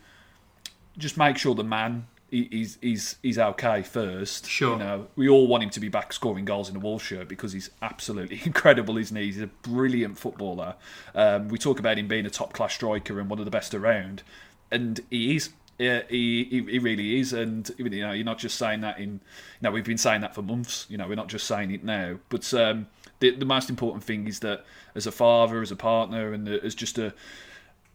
[0.97, 4.47] just make sure the man is is is okay first.
[4.47, 4.73] Sure.
[4.73, 7.27] You know, we all want him to be back scoring goals in the Wolves shirt
[7.27, 9.25] because he's absolutely incredible, isn't he?
[9.25, 10.75] He's a brilliant footballer.
[11.15, 13.73] Um, we talk about him being a top class striker and one of the best
[13.73, 14.23] around,
[14.71, 15.49] and he is.
[15.79, 19.11] Yeah, he, he, he really is, and you know you're not just saying that in.
[19.11, 20.87] You know we've been saying that for months.
[20.89, 22.17] You know we're not just saying it now.
[22.29, 22.87] But um,
[23.19, 26.73] the the most important thing is that as a father, as a partner, and as
[26.73, 27.13] just a,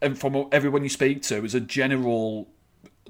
[0.01, 2.47] and from everyone you speak to, as a general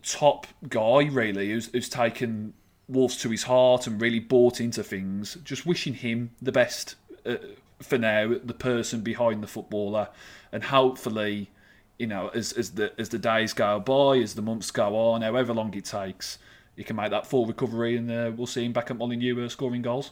[0.01, 2.53] top guy, really, who's, who's taken
[2.87, 5.35] Wolves to his heart and really bought into things.
[5.43, 7.37] Just wishing him the best uh,
[7.81, 10.09] for now, the person behind the footballer,
[10.51, 11.49] and hopefully,
[11.97, 15.21] you know, as as the as the days go by, as the months go on,
[15.21, 16.37] however long it takes,
[16.75, 19.49] he can make that full recovery, and uh, we'll see him back at Molineux uh,
[19.49, 20.11] scoring goals.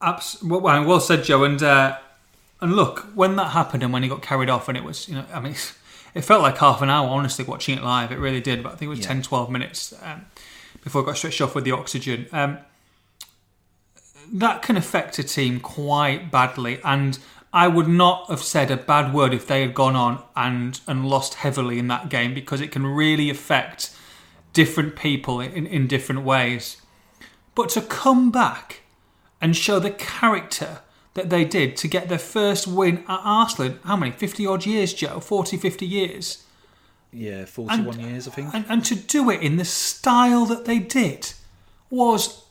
[0.00, 1.44] Abs- well, well said, Joe.
[1.44, 1.98] And uh,
[2.60, 5.16] and look, when that happened, and when he got carried off, and it was, you
[5.16, 5.54] know, I mean
[6.16, 8.10] it felt like half an hour, honestly, watching it live.
[8.10, 8.62] It really did.
[8.62, 9.08] But I think it was yeah.
[9.08, 10.24] 10, 12 minutes um,
[10.82, 12.26] before I got stretched off with the oxygen.
[12.32, 12.58] Um,
[14.32, 16.80] that can affect a team quite badly.
[16.82, 17.18] And
[17.52, 21.06] I would not have said a bad word if they had gone on and, and
[21.06, 23.94] lost heavily in that game because it can really affect
[24.54, 26.80] different people in, in different ways.
[27.54, 28.80] But to come back
[29.42, 30.80] and show the character
[31.16, 33.78] that they did to get their first win at Arsenal.
[33.84, 34.12] How many?
[34.12, 35.18] 50 odd years, Joe?
[35.18, 36.44] 40, 50 years?
[37.12, 38.54] Yeah, 41 and, years, I think.
[38.54, 41.32] And, and to do it in the style that they did
[41.90, 42.44] was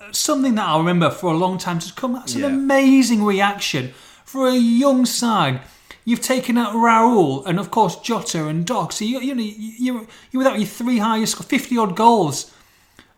[0.00, 2.14] uh, something that I'll remember for a long time to come.
[2.14, 2.48] That's an yeah.
[2.48, 3.92] amazing reaction
[4.24, 5.60] for a young side.
[6.04, 8.92] You've taken out Raul and of course Jota and Dog.
[8.92, 12.52] So you, you know you you without your three highest, fifty odd goals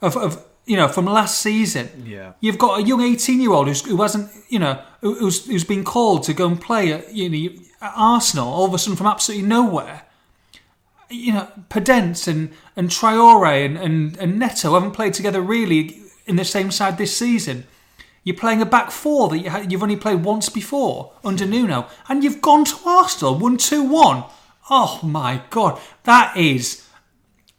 [0.02, 1.88] of, of you know, from last season.
[2.06, 2.32] Yeah.
[2.40, 6.22] You've got a young 18 year old who hasn't, you know, who's, who's been called
[6.24, 9.46] to go and play at, you know, at Arsenal all of a sudden from absolutely
[9.46, 10.02] nowhere.
[11.08, 16.36] You know, Podence and, and Traore and, and, and Neto haven't played together really in
[16.36, 17.66] the same side this season.
[18.22, 22.22] You're playing a back four that you have only played once before under Nuno, and
[22.22, 24.24] you've gone to Arsenal, 1 2 1.
[24.68, 26.86] Oh my God, that is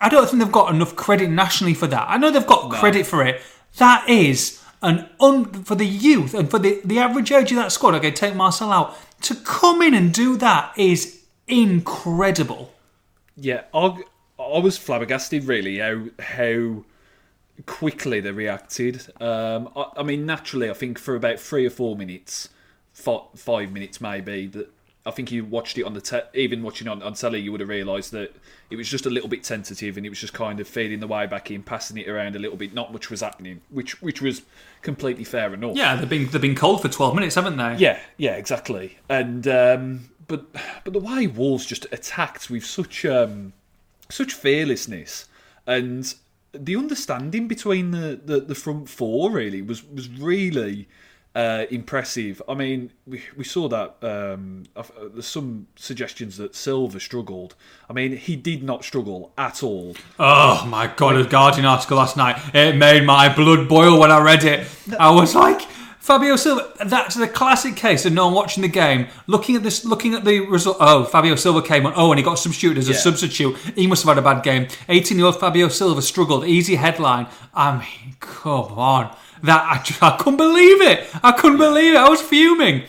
[0.02, 2.08] I don't think they've got enough credit nationally for that.
[2.10, 2.78] I know they've got no.
[2.78, 3.40] credit for it.
[3.78, 7.72] That is an un for the youth and for the, the average age of that
[7.72, 7.94] squad.
[7.96, 12.74] Okay, take Marcel out to come in and do that is incredible.
[13.38, 14.02] Yeah, I,
[14.40, 16.84] I was flabbergasted really how how
[17.68, 19.08] quickly they reacted.
[19.22, 22.50] Um, I, I, mean, naturally, I think for about three or four minutes,
[22.94, 24.70] five, five minutes maybe, that
[25.06, 27.62] I think you watched it on the te- even watching on on telly, you would
[27.62, 28.36] have realised that
[28.70, 31.08] it was just a little bit tentative, and it was just kind of feeling the
[31.08, 32.74] way back in, passing it around a little bit.
[32.74, 34.44] Not much was happening, which which was
[34.82, 35.76] completely fair enough.
[35.76, 37.76] Yeah, they've been they've been cold for twelve minutes, haven't they?
[37.78, 38.98] Yeah, yeah, exactly.
[39.10, 40.46] And um, but
[40.84, 43.54] but the way Wolves just attacked with such um,
[44.10, 45.28] such fearlessness
[45.66, 46.14] and
[46.54, 50.88] the understanding between the, the, the front four really was was really
[51.36, 52.42] uh, impressive.
[52.48, 57.56] I mean, we, we saw that um, uh, there's some suggestions that Silva struggled.
[57.90, 59.96] I mean, he did not struggle at all.
[60.20, 62.42] Oh my god, a Guardian article last night.
[62.54, 64.68] It made my blood boil when I read it.
[65.00, 65.62] I was like,
[66.02, 66.74] Fabio Silva.
[66.84, 70.26] That's the classic case of no one watching the game, looking at this, looking at
[70.26, 70.78] the result.
[70.80, 71.94] Oh, Fabio Silva came on.
[71.96, 73.56] Oh, and he got substituted as a substitute.
[73.76, 74.66] He must have had a bad game.
[74.90, 76.44] 18-year-old Fabio Silva struggled.
[76.46, 77.28] Easy headline.
[77.54, 79.16] I mean, come on.
[79.44, 81.08] That I, just, I couldn't believe it.
[81.24, 81.98] I couldn't believe it.
[81.98, 82.84] I was fuming.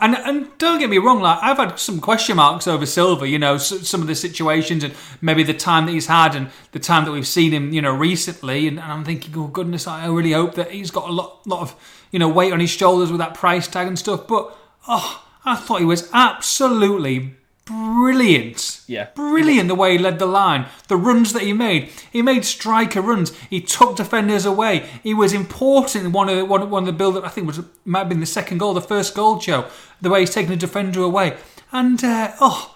[0.00, 3.38] And and don't get me wrong, like I've had some question marks over Silva, You
[3.40, 6.78] know, s- some of the situations and maybe the time that he's had and the
[6.78, 7.72] time that we've seen him.
[7.72, 8.68] You know, recently.
[8.68, 11.62] And, and I'm thinking, oh goodness, I really hope that he's got a lot lot
[11.62, 11.74] of
[12.12, 14.28] you know weight on his shoulders with that price tag and stuff.
[14.28, 17.34] But oh, I thought he was absolutely
[17.68, 18.80] brilliant.
[18.86, 19.08] Yeah.
[19.14, 20.66] Brilliant the way he led the line.
[20.88, 21.90] The runs that he made.
[22.10, 23.36] He made striker runs.
[23.50, 24.88] He took defenders away.
[25.02, 27.46] He was important in one of the, one, one of the build up, I think
[27.46, 29.66] was might have been the second goal, the first goal, Joe.
[30.00, 31.36] The way he's taken a defender away.
[31.70, 32.74] And, uh, oh,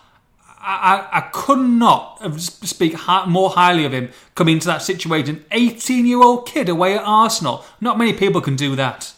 [0.61, 2.95] I, I, I could not speak
[3.27, 5.45] more highly of him coming into that situation.
[5.51, 7.65] 18 year old kid away at Arsenal.
[7.81, 9.13] Not many people can do that.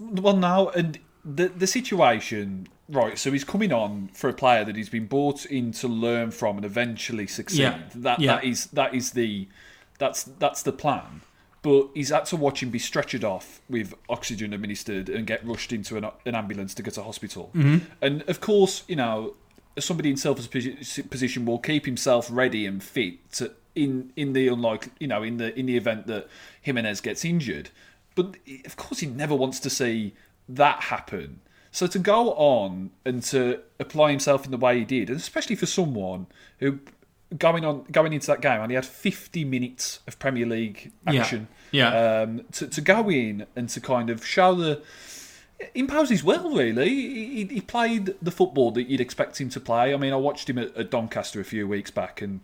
[0.00, 3.18] Well, now and the the situation, right?
[3.18, 6.56] So he's coming on for a player that he's been bought in to learn from
[6.56, 7.60] and eventually succeed.
[7.60, 7.78] Yeah.
[7.94, 8.36] That Yeah.
[8.36, 9.48] that is that is the
[9.98, 11.22] that's that's the plan.
[11.62, 15.72] But he's had to watch him be stretchered off with oxygen administered and get rushed
[15.74, 17.50] into an, an ambulance to go to hospital.
[17.54, 17.84] Mm-hmm.
[18.00, 19.34] And of course, you know,
[19.78, 24.92] somebody in Silva's position will keep himself ready and fit to, in in the unlikely,
[24.98, 26.28] you know, in the in the event that
[26.62, 27.68] Jimenez gets injured.
[28.14, 30.14] But of course, he never wants to see
[30.48, 31.40] that happen.
[31.72, 35.56] So to go on and to apply himself in the way he did, and especially
[35.56, 36.26] for someone
[36.58, 36.80] who
[37.38, 41.48] going on going into that game, and he had 50 minutes of Premier League action.
[41.70, 42.22] Yeah.
[42.22, 44.82] Um, to to go in and to kind of show the
[45.74, 46.54] impose his will.
[46.54, 49.94] Really, he, he played the football that you'd expect him to play.
[49.94, 52.40] I mean, I watched him at, at Doncaster a few weeks back, and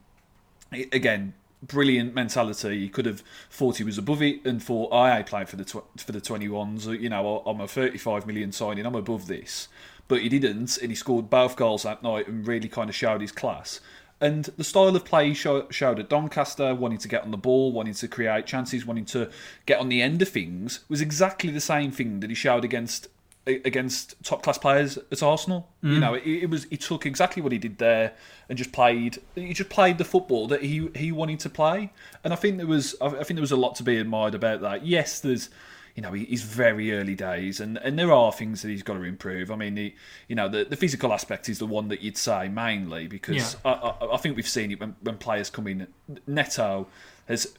[0.73, 1.35] again,
[1.67, 2.81] brilliant mentality.
[2.81, 6.01] He could have thought he was above it and thought, I ain't for the tw-
[6.01, 6.87] for the twenty ones.
[6.87, 8.87] Uh, you know, I'm a thirty five million signing.
[8.87, 9.69] I'm above this,
[10.09, 13.21] but he didn't, and he scored both goals that night and really kind of showed
[13.21, 13.81] his class.
[14.19, 17.37] And the style of play he show, showed at Doncaster, wanting to get on the
[17.37, 19.31] ball, wanting to create chances, wanting to
[19.67, 23.09] get on the end of things, was exactly the same thing that he showed against
[23.47, 25.69] against top class players at Arsenal.
[25.83, 26.01] You mm.
[26.01, 28.15] know, it, it was he took exactly what he did there
[28.49, 29.19] and just played.
[29.35, 31.93] He just played the football that he he wanted to play,
[32.25, 34.61] and I think there was I think there was a lot to be admired about
[34.63, 34.87] that.
[34.87, 35.51] Yes, there's.
[35.95, 38.99] You know, he- he's very early days, and, and there are things that he's got
[38.99, 39.51] to improve.
[39.51, 39.95] I mean, the,
[40.29, 43.71] you know, the, the physical aspect is the one that you'd say mainly because I,
[43.71, 45.87] I, I think we've seen it when, when players come in.
[46.27, 46.87] Neto
[47.29, 47.55] has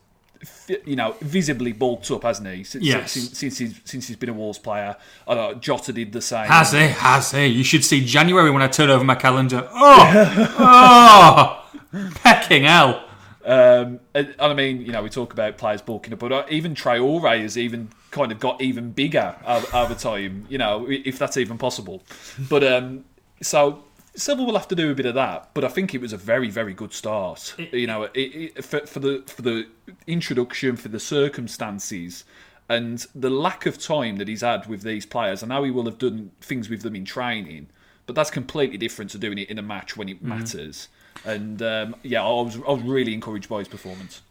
[0.85, 2.63] you know, visibly bulked up, hasn't he?
[2.63, 3.11] Since, Yes.
[3.11, 4.95] since, since he's since he's been a Wolves player.
[5.27, 6.45] I know Jota did the same.
[6.47, 6.79] Has he?
[6.87, 7.45] Has he?
[7.47, 9.67] You should see January when I turn over my calendar.
[9.71, 13.03] Oh, oh, pecking hell.
[13.45, 16.43] Um, and, and I mean, you know, we talk about players bulking up, but uh,
[16.49, 20.45] even Traore has even kind of got even bigger over, over time.
[20.49, 22.03] You know, if that's even possible.
[22.49, 23.05] But um,
[23.41, 23.83] so
[24.17, 25.51] Silva will have to do a bit of that.
[25.53, 27.55] But I think it was a very, very good start.
[27.71, 29.67] you know, it, it, for, for the for the
[30.07, 32.25] introduction, for the circumstances.
[32.69, 35.85] And the lack of time that he's had with these players, I know he will
[35.85, 37.67] have done things with them in training,
[38.05, 40.89] but that's completely different to doing it in a match when it matters.
[41.23, 44.21] And um, yeah, I was I was really encouraged by his performance.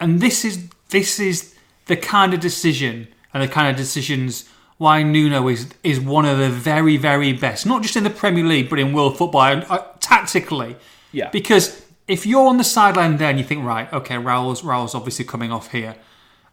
[0.00, 1.54] And this is this is
[1.86, 6.38] the kind of decision and the kind of decisions why Nuno is is one of
[6.38, 9.64] the very very best, not just in the Premier League but in world football and,
[9.68, 10.76] uh, tactically.
[11.12, 11.30] Yeah.
[11.30, 15.24] Because if you're on the sideline there and you think, right, okay, Raul's Raul's obviously
[15.24, 15.96] coming off here,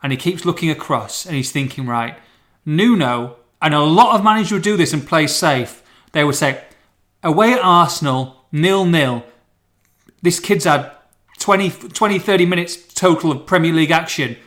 [0.01, 2.17] and he keeps looking across and he's thinking, right,
[2.65, 5.81] Nuno, and a lot of managers would do this and play safe.
[6.11, 6.63] They would say,
[7.23, 9.23] away at Arsenal, nil nil.
[10.21, 10.91] This kid's had
[11.39, 14.37] 20, 20, 30 minutes total of Premier League action.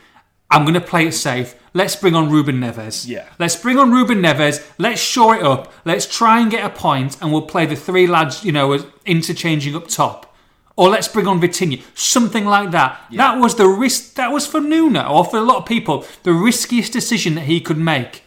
[0.49, 1.55] I'm going to play it safe.
[1.73, 3.07] Let's bring on Ruben Neves.
[3.07, 3.25] Yeah.
[3.37, 4.65] Let's bring on Ruben Neves.
[4.77, 5.71] Let's shore it up.
[5.85, 8.85] Let's try and get a point, and we'll play the three lads, you know, as
[9.05, 10.35] interchanging up top.
[10.75, 11.81] Or let's bring on Vitinha.
[11.95, 12.99] Something like that.
[13.17, 14.13] That was the risk.
[14.13, 17.59] That was for Nuno, or for a lot of people, the riskiest decision that he
[17.59, 18.23] could make.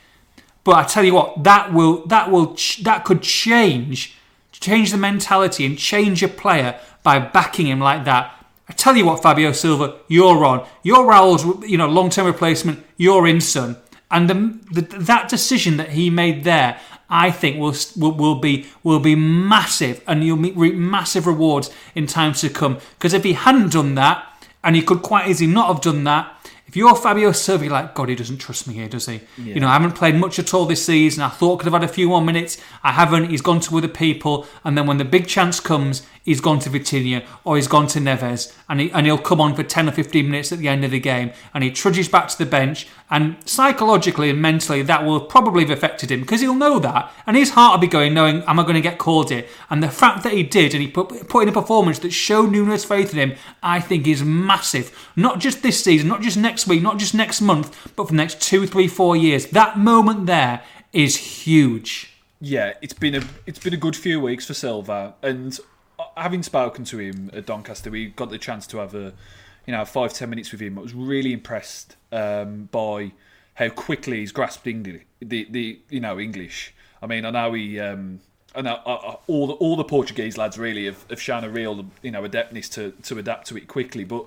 [0.64, 4.16] But I tell you what, that will that will ch- that could change
[4.52, 8.35] change the mentality and change a player by backing him like that.
[8.70, 10.64] I tell you what, Fabio Silva, you're on.
[10.85, 12.87] You're Raul's, you know, long-term replacement.
[12.96, 13.76] You're in, son.
[14.12, 16.78] And the, the, that decision that he made there,
[17.09, 22.06] I think will, will, will be will be massive, and you'll reap massive rewards in
[22.06, 22.78] times to come.
[22.96, 24.24] Because if he hadn't done that,
[24.62, 26.37] and he could quite easily not have done that,
[26.70, 29.20] if you're Fabio Silva, you're like, God, he doesn't trust me here, does he?
[29.38, 29.54] Yeah.
[29.54, 31.24] You know, I haven't played much at all this season.
[31.24, 32.59] I thought I could have had a few more minutes.
[32.85, 33.30] I haven't.
[33.30, 34.46] He's gone to other people.
[34.62, 37.98] And then when the big chance comes, he's gone to Vitinha or he's gone to
[37.98, 40.85] Neves and, he, and he'll come on for 10 or 15 minutes at the end
[40.85, 45.04] of the game and he trudges back to the bench and psychologically and mentally that
[45.04, 48.14] will probably have affected him because he'll know that and his heart will be going
[48.14, 49.46] knowing am I going to get called here?
[49.68, 52.50] And the fact that he did and he put, put in a performance that showed
[52.50, 55.11] Nuno's faith in him I think is massive.
[55.16, 58.16] Not just this season not just next week not just next month but for the
[58.16, 59.46] next two three four years.
[59.46, 62.11] That moment there is huge.
[62.40, 65.59] Yeah, it's been a it's been a good few weeks for Silva, and
[66.20, 69.12] having spoken to him at Doncaster, we got the chance to have a,
[69.66, 70.78] you know, five ten minutes with him.
[70.78, 73.12] I was really impressed um, by
[73.54, 76.74] how quickly he's grasped English, the the you know English.
[77.02, 77.80] I mean, I know he.
[77.80, 78.20] Um,
[78.54, 81.87] I know uh, all the all the Portuguese lads really have, have shown a real
[82.02, 84.26] you know adeptness to, to adapt to it quickly, but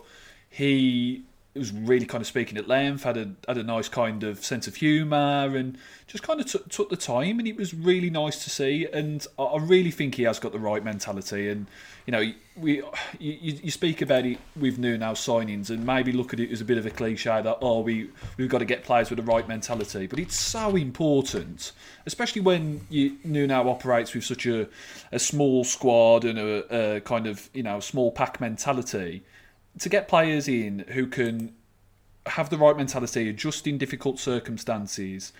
[0.50, 1.24] he
[1.60, 4.68] was really kind of speaking at length, had a had a nice kind of sense
[4.68, 8.44] of humour, and just kind of t- took the time, and it was really nice
[8.44, 8.88] to see.
[8.92, 11.50] And I, I really think he has got the right mentality.
[11.50, 11.68] And
[12.08, 12.24] you know,
[12.56, 12.82] we
[13.20, 16.66] you, you speak about it with Nuno signings, and maybe look at it as a
[16.66, 19.48] bit of a cliche that oh we we've got to get players with the right
[19.48, 21.72] mentality, but it's so important,
[22.08, 24.68] especially when you Nuno operates with such a
[25.12, 29.22] a small squad and a, a kind of you know small pack mentality
[29.80, 31.54] to get players in who can
[32.26, 35.34] have the right mentality, adjust in difficult circumstances,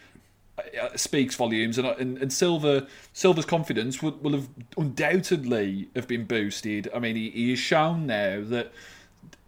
[0.58, 1.78] uh, speaks volumes.
[1.78, 6.90] And, and, and Silva Silva's confidence will, will have undoubtedly have been boosted.
[6.94, 8.72] I mean, he, he has shown now that,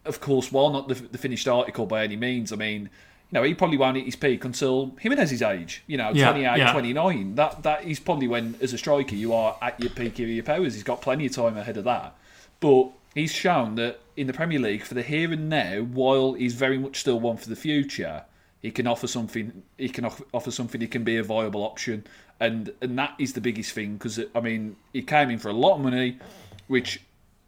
[0.05, 2.89] of course, while not the, the finished article by any means, I mean.
[3.31, 5.83] You know, he probably won't hit his peak until Jimenez's age.
[5.87, 6.71] You know, yeah, 28, yeah.
[6.71, 7.35] 29.
[7.35, 10.43] That that is probably when, as a striker, you are at your peak of your
[10.43, 10.75] powers.
[10.75, 12.15] He's got plenty of time ahead of that.
[12.59, 16.53] But he's shown that in the Premier League for the here and now, while he's
[16.53, 18.25] very much still one for the future,
[18.61, 19.63] he can offer something.
[19.77, 20.81] He can offer something.
[20.81, 22.05] He can be a viable option,
[22.39, 25.53] and and that is the biggest thing because I mean he came in for a
[25.53, 26.19] lot of money,
[26.67, 27.01] which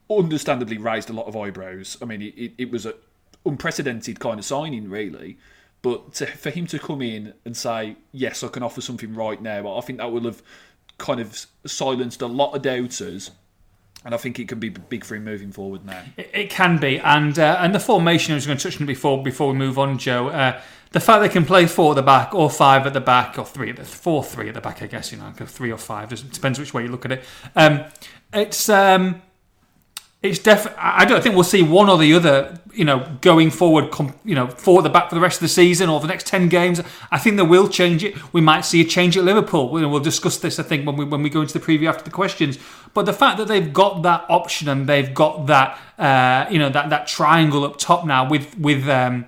[0.10, 1.98] understandably raised a lot of eyebrows.
[2.02, 2.94] I mean it, it, was an
[3.46, 5.38] unprecedented kind of signing, really.
[5.82, 9.42] But to, for him to come in and say, yes, I can offer something right
[9.42, 10.42] now, I think that will have
[10.98, 13.32] kind of silenced a lot of doubters
[14.06, 16.02] and I think it can be big for him moving forward now.
[16.18, 19.22] It, can be, and uh, and the formation I was going to touch on before
[19.24, 20.30] before we move on, Joe.
[20.30, 23.38] Uh, the fact they can play four at the back, or five at the back,
[23.38, 25.78] or three at the four, three at the back, I guess you know, three or
[25.78, 26.14] five.
[26.14, 27.24] It depends which way you look at it.
[27.56, 27.84] Um,
[28.32, 29.22] it's um,
[30.24, 30.80] it's definitely.
[30.82, 32.60] I don't think we'll see one or the other.
[32.74, 33.92] You know, going forward,
[34.24, 36.48] you know, forward the back for the rest of the season or the next ten
[36.48, 36.80] games.
[37.12, 38.34] I think they will change it.
[38.34, 39.70] We might see a change at Liverpool.
[39.70, 40.60] We'll discuss this.
[40.60, 42.58] I think when we when we go into the preview after the questions.
[42.94, 46.70] But the fact that they've got that option and they've got that, uh, you know,
[46.70, 48.88] that that triangle up top now with with.
[48.90, 49.26] Um,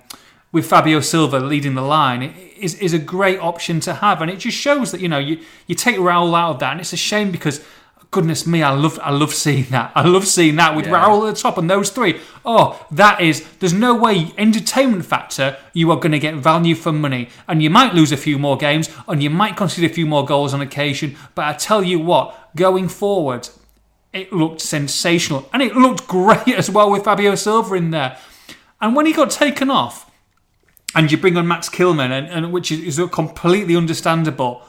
[0.52, 2.22] with Fabio Silva leading the line
[2.56, 5.38] is, is a great option to have, and it just shows that you know you,
[5.68, 7.64] you take Raul out of that, and it's a shame because
[8.10, 9.92] goodness me, I love I love seeing that.
[9.94, 10.92] I love seeing that with yeah.
[10.92, 12.20] Raul at the top and those three.
[12.44, 16.92] Oh, that is there's no way entertainment factor you are going to get value for
[16.92, 17.28] money.
[17.46, 20.24] And you might lose a few more games and you might concede a few more
[20.24, 23.48] goals on occasion, but I tell you what, going forward,
[24.12, 28.18] it looked sensational and it looked great as well with Fabio Silva in there.
[28.80, 30.10] And when he got taken off,
[30.92, 34.62] and you bring on Max Kilman, and, and which is, is completely understandable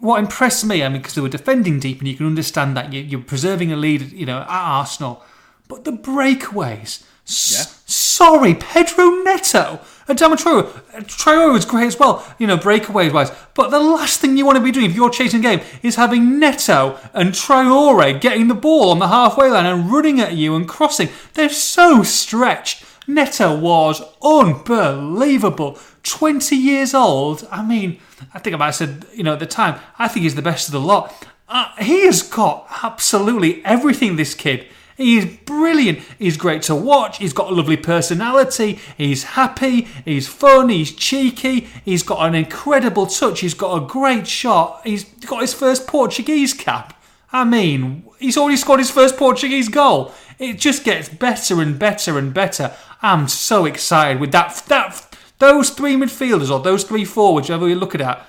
[0.00, 2.92] what impressed me, I mean, because they were defending deep, and you can understand that
[2.92, 5.22] you, are preserving a lead, you know, at Arsenal.
[5.68, 7.60] But the breakaways, yeah.
[7.60, 10.66] S- sorry, Pedro Neto and Traore.
[10.94, 13.30] Uh, Traore was great as well, you know, breakaways wise.
[13.54, 15.96] But the last thing you want to be doing if you're chasing a game is
[15.96, 20.56] having Neto and Traore getting the ball on the halfway line and running at you
[20.56, 21.08] and crossing.
[21.34, 22.84] They're so stretched.
[23.14, 25.78] Neto was unbelievable.
[26.02, 27.46] 20 years old.
[27.50, 27.98] I mean,
[28.32, 30.42] I think I might have said, you know, at the time, I think he's the
[30.42, 31.26] best of the lot.
[31.48, 34.66] Uh, he has got absolutely everything, this kid.
[34.96, 36.00] He's brilliant.
[36.18, 37.18] He's great to watch.
[37.18, 38.78] He's got a lovely personality.
[38.98, 39.82] He's happy.
[40.04, 40.68] He's fun.
[40.68, 41.68] He's cheeky.
[41.84, 43.40] He's got an incredible touch.
[43.40, 44.82] He's got a great shot.
[44.84, 47.02] He's got his first Portuguese cap.
[47.32, 50.12] I mean, he's already scored his first Portuguese goal.
[50.38, 52.74] It just gets better and better and better.
[53.02, 54.62] I'm so excited with that.
[54.68, 58.24] That those three midfielders or those three forwards, whoever you look at, uh,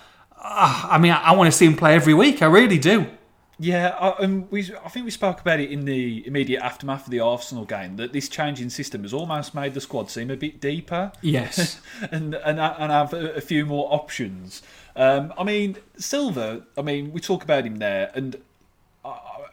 [0.89, 2.41] I mean, I, I want to see him play every week.
[2.41, 3.07] I really do.
[3.61, 7.11] Yeah, I, um, we, I think we spoke about it in the immediate aftermath of
[7.11, 10.59] the Arsenal game that this changing system has almost made the squad seem a bit
[10.59, 11.79] deeper Yes.
[12.11, 14.63] and and, and have a, few more options.
[14.95, 16.63] Um, I mean, Silva.
[16.75, 18.41] I mean, we talk about him there, and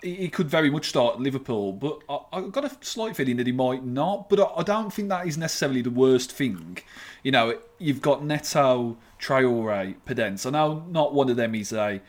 [0.03, 3.53] he could very much start Liverpool, but I, I've got a slight feeling that he
[3.53, 4.29] might not.
[4.29, 6.79] But I, I don't think that is necessarily the worst thing.
[7.23, 10.47] You know, you've got Neto, Traore, Podence.
[10.47, 12.01] I know not one of them is a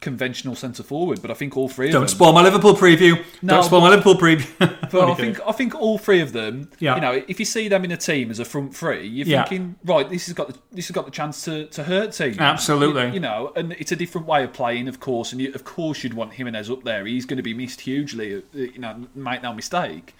[0.00, 2.08] conventional centre forward, but I think all three of Don't them.
[2.08, 3.16] spoil my Liverpool preview.
[3.42, 4.46] No, Don't spoil my Liverpool preview.
[4.90, 6.70] But I think I think all three of them.
[6.78, 6.94] Yeah.
[6.94, 9.42] You know, if you see them in a team as a front three, you're Yeah.
[9.44, 12.38] thinking, right, this has got the, this has got the chance to, to hurt teams.
[12.38, 13.06] Absolutely.
[13.08, 15.32] You, you know, and it's a different way of playing, of course.
[15.32, 17.04] And you, of course, you'd want Jimenez up there.
[17.04, 18.36] He's going to be missed hugely.
[18.36, 20.14] uh, You know, make no mistake.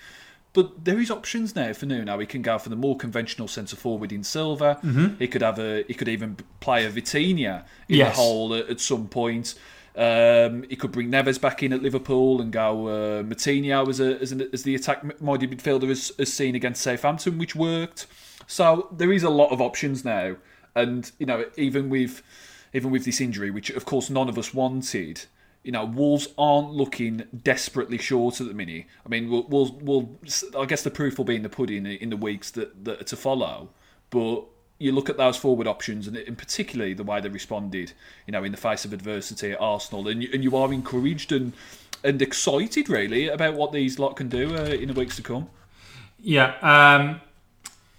[0.54, 2.18] But there is options now for Nuno.
[2.18, 4.78] He can go for the more conventional centre forward in Silva.
[4.82, 5.16] Mm-hmm.
[5.18, 5.84] He could have a.
[5.86, 8.16] He could even play a Vitinha in Yes.
[8.16, 9.54] the hole at, at some point.
[9.94, 14.16] Um, he could bring Neves back in at Liverpool and go uh, Moutinho as, a,
[14.20, 18.06] as, an, as the attack-minded midfielder as, as seen against Southampton, which worked.
[18.46, 20.36] So there is a lot of options now,
[20.74, 22.22] and you know even with
[22.72, 25.24] even with this injury, which of course none of us wanted,
[25.68, 28.86] you know Wolves aren't looking desperately short at the minute.
[29.04, 30.08] I mean, we'll, we'll, we'll
[30.58, 33.04] I guess the proof will be in the pudding in the weeks that, that are
[33.04, 33.68] to follow,
[34.08, 34.44] but
[34.78, 37.92] you look at those forward options, and in particularly the way they responded,
[38.26, 41.32] you know, in the face of adversity at Arsenal, and you, and you are encouraged
[41.32, 41.52] and
[42.02, 45.50] and excited really about what these lot can do uh, in the weeks to come.
[46.18, 47.20] Yeah, um,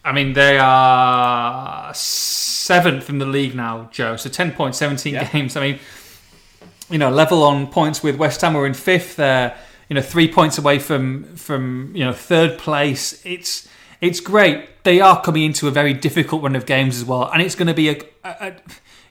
[0.04, 4.16] I mean they are seventh in the league now, Joe.
[4.16, 5.30] So ten points, seventeen Yeah.
[5.32, 5.56] games.
[5.56, 5.80] I mean,
[6.90, 8.54] you know, level on points with West Ham.
[8.54, 9.16] We're in fifth.
[9.18, 9.58] They're
[9.90, 13.22] you know three points away from from you know third place.
[13.26, 13.68] It's
[14.02, 14.84] it's great.
[14.84, 17.68] They are coming into a very difficult run of games as well, and it's going
[17.68, 18.56] to be a, a, a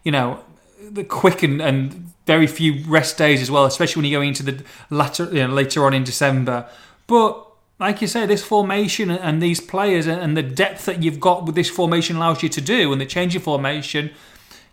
[0.05, 0.41] you know
[0.81, 4.43] the quick and, and very few rest days as well, especially when you go into
[4.43, 6.68] the latter you know, later on in December.
[7.07, 7.45] But
[7.81, 11.55] like you say, this formation and these players and the depth that you've got with
[11.55, 14.11] this formation allows you to do, and the change of formation,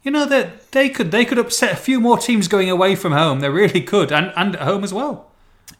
[0.06, 3.12] you know that they could they could upset a few more teams going away from
[3.12, 3.40] home.
[3.40, 5.32] They really could, and and at home as well.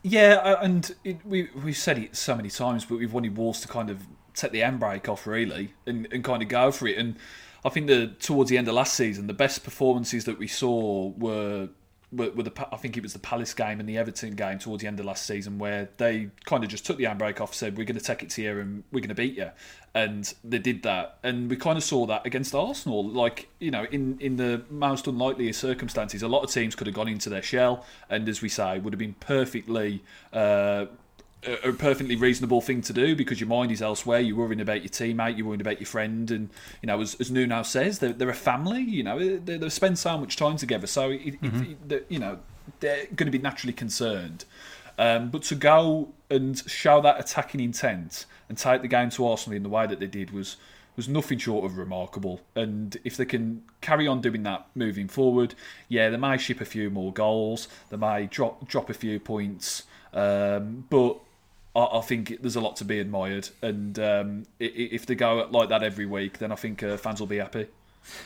[0.02, 3.68] Yeah, and it, we we've said it so many times, but we've wanted Wolves to
[3.68, 4.02] kind of
[4.34, 6.98] take the handbrake off really and, and kind of go for it.
[6.98, 7.16] And
[7.64, 11.10] I think that towards the end of last season, the best performances that we saw
[11.12, 11.70] were.
[12.12, 14.82] Were, were the I think it was the Palace game and the Everton game towards
[14.82, 17.78] the end of last season where they kind of just took the handbrake off, said
[17.78, 19.50] we're going to take it to you and we're going to beat you,
[19.96, 23.08] and they did that, and we kind of saw that against Arsenal.
[23.08, 26.86] Like you know, in in the most unlikely of circumstances, a lot of teams could
[26.86, 30.88] have gone into their shell, and as we say, would have been perfectly uh,
[31.64, 34.20] a perfectly reasonable thing to do because your mind is elsewhere.
[34.20, 36.50] You're worrying about your teammate, you're worrying about your friend, and
[36.82, 38.82] you know, as, as Nuno says, they're, they're a family.
[38.82, 42.40] You know, they, they spend so much time together, so it, it, it, you know
[42.80, 44.44] they're going to be naturally concerned.
[44.98, 49.58] Um, but to go and show that attacking intent and take the game to Arsenal
[49.58, 50.58] in the way that they did was
[50.96, 52.40] was nothing short of remarkable.
[52.56, 55.54] And if they can carry on doing that moving forward,
[55.90, 59.84] yeah, they may ship a few more goals, they may drop drop a few points,
[60.14, 61.18] um, but
[61.76, 63.50] I, think there's a lot to be admired.
[63.62, 67.28] And um, if they go like that every week, then I think uh, fans will
[67.28, 67.68] be happy.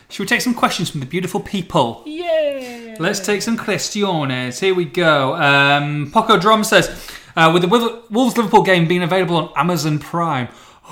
[0.10, 2.04] Should we take some questions from the beautiful people?
[2.06, 2.96] Yeah.
[3.00, 4.60] Let's take some questions.
[4.60, 5.36] Here we go.
[5.36, 6.90] Um, Poco Drum says,
[7.36, 10.50] uh, with the Wolves Liverpool game being available on Amazon Prime.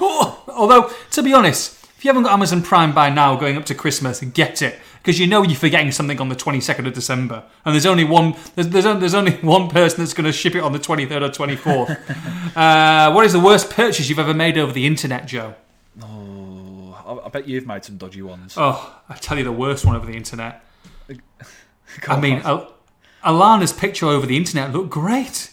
[0.00, 3.74] Although, to be honest, if you haven't got Amazon Prime by now, going up to
[3.74, 7.74] Christmas, get it because you know you're forgetting something on the 22nd of December, and
[7.74, 8.34] there's only one.
[8.54, 11.22] There's there's, on- there's only one person that's going to ship it on the 23rd
[11.22, 12.56] or 24th.
[12.56, 15.54] uh, what is the worst purchase you've ever made over the internet, Joe?
[17.20, 18.54] I, I bet you've made some dodgy ones.
[18.56, 20.64] Oh, I tell you the worst one over the internet.
[22.08, 22.38] I mean.
[22.38, 22.72] Al-
[23.24, 25.50] Alana's picture over the internet looked great.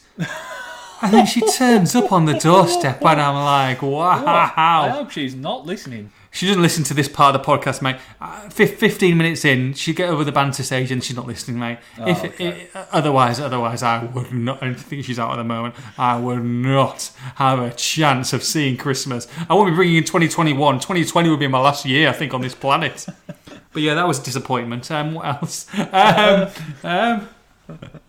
[1.01, 4.23] And then she turns up on the doorstep, and I'm like, wow.
[4.25, 6.11] I hope she's not listening.
[6.31, 7.95] She doesn't listen to this part of the podcast, mate.
[8.21, 11.57] Uh, fif- 15 minutes in, she get over the banter stage and she's not listening,
[11.59, 11.79] mate.
[11.97, 12.67] if, okay.
[12.75, 14.61] i- otherwise, otherwise, I would not.
[14.61, 15.73] I think she's out at the moment.
[15.97, 19.27] I would not have a chance of seeing Christmas.
[19.49, 20.75] I won't be bringing in 2021.
[20.79, 23.05] 2020 will be my last year, I think, on this planet.
[23.71, 24.89] But yeah, that was a disappointment.
[24.89, 25.67] Um, what else?
[25.93, 26.47] Um,
[26.83, 27.29] um,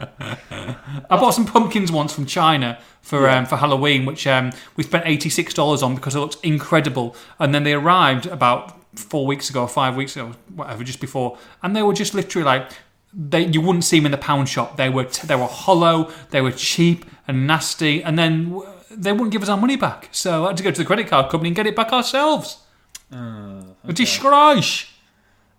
[0.01, 5.05] I bought some pumpkins once from China for um, for Halloween, which um, we spent
[5.07, 7.15] eighty six dollars on because it looked incredible.
[7.39, 11.75] And then they arrived about four weeks ago, five weeks ago, whatever, just before, and
[11.75, 12.71] they were just literally like
[13.13, 14.77] they you wouldn't see them in the pound shop.
[14.77, 19.31] They were they were hollow, they were cheap and nasty, and then w- they wouldn't
[19.33, 20.09] give us our money back.
[20.13, 22.59] So I had to go to the credit card company and get it back ourselves.
[23.13, 24.87] Uh, A disgrace.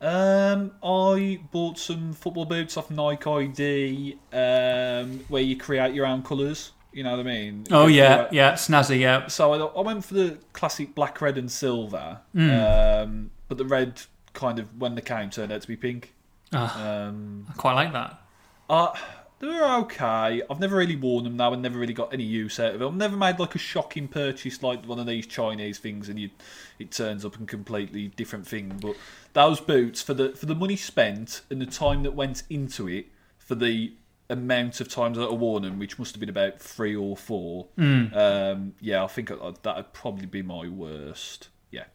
[0.01, 6.23] Um, I bought some football boots off Nike ID, um, where you create your own
[6.23, 6.71] colours.
[6.91, 7.65] You know what I mean?
[7.71, 9.27] Oh You yeah, create- yeah, snazzy, yeah.
[9.27, 12.19] So I, I went for the classic black, red, and silver.
[12.33, 12.49] Hmm.
[12.49, 14.01] Um, but the red
[14.33, 16.13] kind of when they came turned out to be pink.
[16.51, 18.19] Ah, Um, I quite like that.
[18.69, 18.93] uh,
[19.41, 20.41] they were okay.
[20.49, 22.89] I've never really worn them now and never really got any use out of them.
[22.89, 26.29] I've never made like a shocking purchase like one of these Chinese things and you
[26.77, 28.77] it turns up a completely different thing.
[28.79, 28.95] But
[29.33, 33.07] those boots for the for the money spent and the time that went into it
[33.39, 33.93] for the
[34.29, 37.67] amount of times that I worn them, which must have been about three or four.
[38.15, 39.41] Um, yeah, I think that
[39.75, 41.49] would probably be my worst.
[41.71, 41.85] Yeah.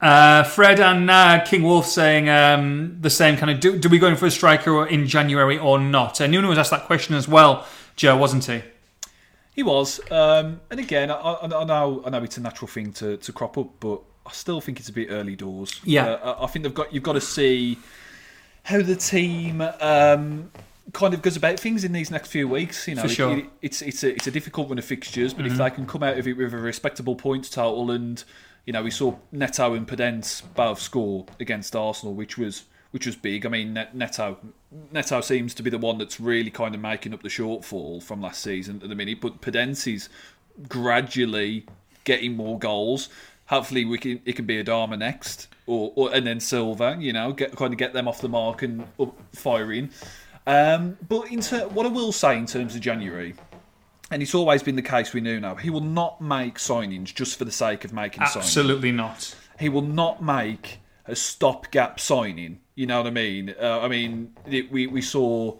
[0.00, 3.60] Uh, Fred and uh, King Wolf saying um, the same kind of.
[3.60, 6.20] Do, do we go in for a striker in January or not?
[6.20, 7.66] And Nuno was asked that question as well,
[7.96, 8.62] Joe, wasn't he?
[9.54, 13.16] He was, um, and again, I, I, know I know it's a natural thing to,
[13.18, 15.80] to crop up, but I still think it's a bit early doors.
[15.84, 16.06] Yeah.
[16.06, 17.78] uh, I I think they've got you've got to see
[18.64, 20.50] how the team um,
[20.92, 22.88] kind of goes about things in these next few weeks.
[22.88, 23.30] You know, For sure.
[23.30, 23.38] Mm-hmm.
[23.38, 25.86] it, it, it's it's a it's a difficult run of fixtures, but if they can
[25.86, 28.24] come out of it with a respectable points total, and
[28.66, 33.16] you know, we saw Neto and Podence both score against Arsenal, which was which was
[33.16, 33.44] big.
[33.44, 34.38] I mean, Neto
[34.92, 38.22] Neto seems to be the one that's really kind of making up the shortfall from
[38.22, 40.08] last season at the minute, but Podence is
[40.68, 41.66] gradually
[42.04, 43.08] getting more goals.
[43.46, 46.96] Hopefully, we can it can be Adama next, or, or and then Silva.
[46.98, 49.90] You know, get kind of get them off the mark and up firing.
[50.46, 53.34] Um, but in ter- what I will say in terms of January,
[54.14, 57.44] and it's always been the case with Nuno, he will not make signings just for
[57.44, 58.36] the sake of making signings.
[58.36, 59.34] Absolutely not.
[59.58, 62.60] He will not make a stopgap signing.
[62.76, 63.56] You know what I mean?
[63.60, 65.56] Uh, I mean, it, we we saw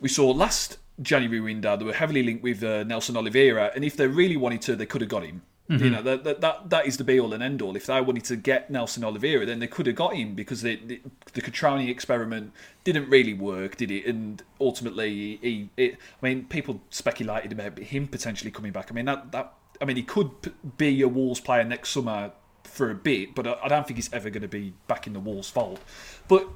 [0.00, 3.96] we saw last January window they were heavily linked with uh, Nelson Oliveira, and if
[3.96, 5.42] they really wanted to, they could have got him.
[5.70, 5.92] You mm-hmm.
[5.92, 7.76] know that, that that that is the be all and end all.
[7.76, 10.74] If they wanted to get Nelson Oliveira, then they could have got him because the
[10.84, 11.00] the,
[11.32, 12.52] the Cutrone experiment
[12.82, 14.04] didn't really work, did it?
[14.04, 18.90] And ultimately, he, it, I mean, people speculated about him potentially coming back.
[18.90, 20.30] I mean, that that I mean, he could
[20.76, 22.32] be a Wolves player next summer
[22.64, 25.12] for a bit, but I I don't think he's ever going to be back in
[25.12, 25.78] the Wolves' fold.
[26.26, 26.48] But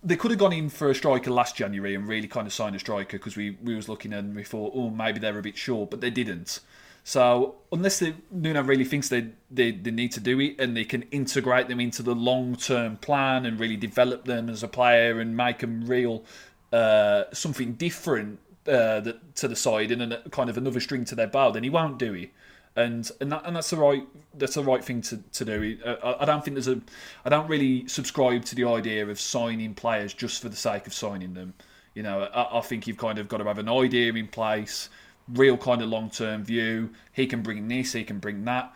[0.00, 2.76] they could have gone in for a striker last January and really kind of signed
[2.76, 5.56] a striker because we, we was looking and we thought, oh, maybe they're a bit
[5.56, 6.60] short, but they didn't.
[7.06, 11.02] So unless Nuno really thinks they, they, they need to do it and they can
[11.10, 15.36] integrate them into the long term plan and really develop them as a player and
[15.36, 16.24] make them real
[16.72, 19.02] uh, something different uh,
[19.34, 21.98] to the side and a, kind of another string to their bow, then he won't
[21.98, 22.30] do it
[22.76, 25.78] and and, that, and that's the right that's the right thing to, to do.
[25.84, 26.80] Uh, I, I don't think there's a
[27.24, 30.94] I don't really subscribe to the idea of signing players just for the sake of
[30.94, 31.54] signing them.
[31.94, 34.88] You know, I, I think you've kind of got to have an idea in place,
[35.28, 36.90] real kind of long term view.
[37.12, 38.74] He can bring this, he can bring that,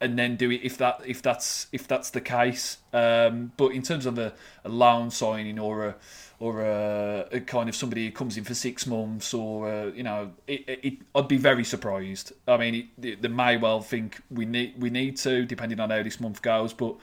[0.00, 2.78] and then do it if that if that's if that's the case.
[2.92, 4.32] Um, but in terms of a,
[4.64, 5.94] a loan signing or a
[6.40, 10.02] or a, a kind of somebody who comes in for six months, or uh, you
[10.02, 12.32] know, it, it, I'd be very surprised.
[12.46, 16.02] I mean, it, they may well think we need we need to, depending on how
[16.02, 16.72] this month goes.
[16.72, 16.96] But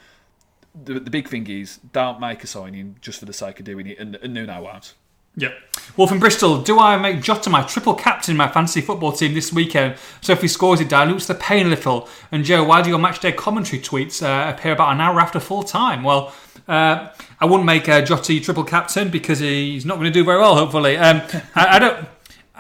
[0.84, 3.88] the, the big thing is, don't make a signing just for the sake of doing
[3.88, 4.94] it, and, and Nuno won't.
[5.38, 5.54] Yep.
[5.98, 9.34] Well, from Bristol, do I make Jota my triple captain in my fantasy football team
[9.34, 9.98] this weekend?
[10.22, 12.08] So if he scores, it dilutes the pain a little.
[12.32, 15.64] And Joe, why do your matchday commentary tweets uh, appear about an hour after full
[15.64, 16.04] time?
[16.04, 16.34] Well,
[16.68, 20.40] uh, I wouldn't make uh, Jota triple captain because he's not going to do very
[20.40, 20.56] well.
[20.56, 21.22] Hopefully, um,
[21.56, 22.08] I, I don't.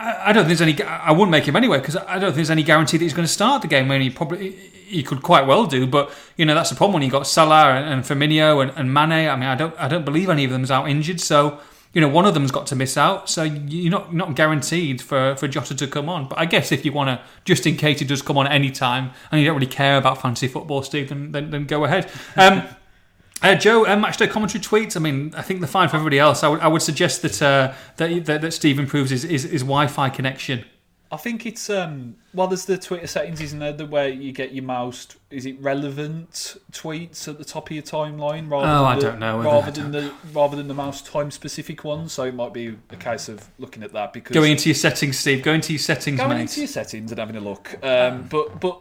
[0.03, 0.81] I don't think there's any.
[0.81, 3.27] I wouldn't make him anyway because I don't think there's any guarantee that he's going
[3.27, 3.87] to start the game.
[3.87, 7.03] When he probably he could quite well do, but you know that's the problem when
[7.03, 9.29] you got Salah and, and Firmino and, and Mane.
[9.29, 11.59] I mean, I don't I don't believe any of them's out injured, so
[11.93, 13.29] you know one of them's got to miss out.
[13.29, 16.27] So you're not not guaranteed for for Jota to come on.
[16.27, 18.71] But I guess if you want to, just in case he does come on any
[18.71, 22.09] time, and you don't really care about fantasy football, Steve, then then, go ahead.
[22.37, 22.63] Um,
[23.41, 24.95] uh, Joe, uh, matchday commentary tweets.
[24.95, 26.43] I mean, I think they're fine for everybody else.
[26.43, 30.09] I would, would suggest that, uh, that that that Steve improves his, his, his Wi-Fi
[30.09, 30.65] connection.
[31.13, 34.53] I think it's um well there's the Twitter settings, isn't there, the where you get
[34.53, 38.85] your most is it relevant tweets at the top of your timeline rather Oh, than
[38.85, 42.13] I the, don't know rather than the rather than the most time specific ones.
[42.13, 45.19] So it might be a case of looking at that because Going into your settings,
[45.19, 45.43] Steve.
[45.43, 46.41] Go into your settings, going mate.
[46.41, 47.77] into your settings and having a look.
[47.83, 48.79] Um, but but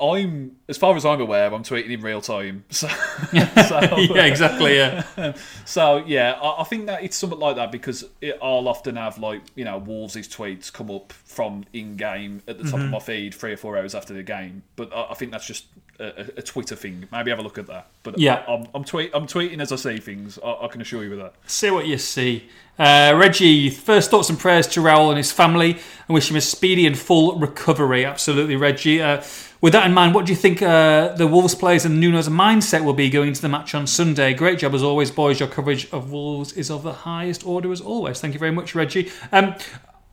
[0.00, 2.64] I'm as far as I'm aware, I'm tweeting in real time.
[2.74, 2.88] So,
[3.68, 4.76] so yeah, exactly.
[4.76, 5.34] Yeah.
[5.64, 9.18] so yeah, I, I think that it's something like that because it, I'll often have
[9.18, 12.90] like you know Wolves' tweets come up from in game at the top of mm-hmm.
[12.90, 14.62] my feed three or four hours after the game.
[14.76, 15.66] But I, I think that's just
[15.98, 17.06] a, a- Twitter thing.
[17.12, 17.86] Maybe have a look at that.
[18.02, 18.44] But Yeah.
[18.48, 20.38] I, am I'm, tweet, I'm tweeting as I see things.
[20.44, 21.34] I, I can assure you with that.
[21.46, 22.48] See what you see.
[22.78, 26.40] Uh, Reggie, first thoughts and prayers to Raul and his family, and wish him a
[26.40, 28.04] speedy and full recovery.
[28.04, 29.00] Absolutely, Reggie.
[29.00, 29.22] Uh,
[29.60, 32.84] with that in mind, what do you think uh, the Wolves players and Nuno's mindset
[32.84, 34.34] will be going into the match on Sunday?
[34.34, 35.40] Great job as always, boys.
[35.40, 38.20] Your coverage of Wolves is of the highest order as always.
[38.20, 39.10] Thank you very much, Reggie.
[39.32, 39.54] Um,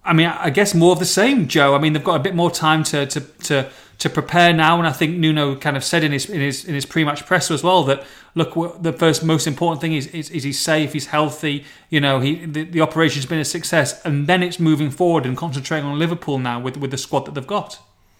[0.05, 1.75] I mean, I guess more of the same, Joe.
[1.75, 3.69] I mean, they've got a bit more time to to to,
[4.01, 6.73] to prepare now, and I think Nuno kind of said in his in his in
[6.73, 10.41] his pre-match presser as well that look, the first most important thing is is, is
[10.41, 11.65] he's safe, he's healthy.
[11.91, 15.37] You know, he the, the operation's been a success, and then it's moving forward and
[15.37, 17.79] concentrating on Liverpool now with with the squad that they've got.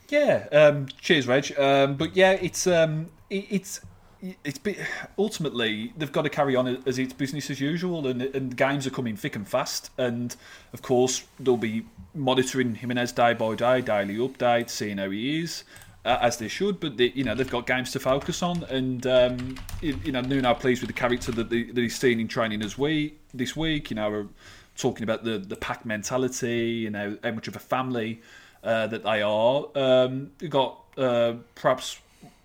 [0.10, 0.46] Yeah.
[0.52, 1.58] Um, cheers, Reg.
[1.58, 3.82] Um, but yeah, it's um, it, it's
[4.44, 4.60] it's
[5.18, 8.92] ultimately they've got to carry on as it's business as usual, and, and games are
[8.92, 9.90] coming thick and fast.
[9.98, 10.36] And
[10.74, 15.64] of course, they'll be monitoring Jimenez day by day, daily updates, seeing how he is.
[16.04, 19.06] Uh, as they should, but they, you know they've got games to focus on, and
[19.06, 22.64] um, you, you know Nuno pleased with the character that, that he's seen in training
[22.64, 23.92] as we this week.
[23.92, 24.28] You know, we're
[24.76, 28.20] talking about the the pack mentality, and how, how much of a family
[28.64, 29.68] uh, that they are.
[29.76, 32.00] Um, you got uh, perhaps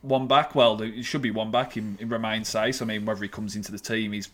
[0.06, 0.54] one back.
[0.54, 2.80] Well, it should be one back in, in Romain Saïss.
[2.80, 4.28] I mean, whether he comes into the team, he's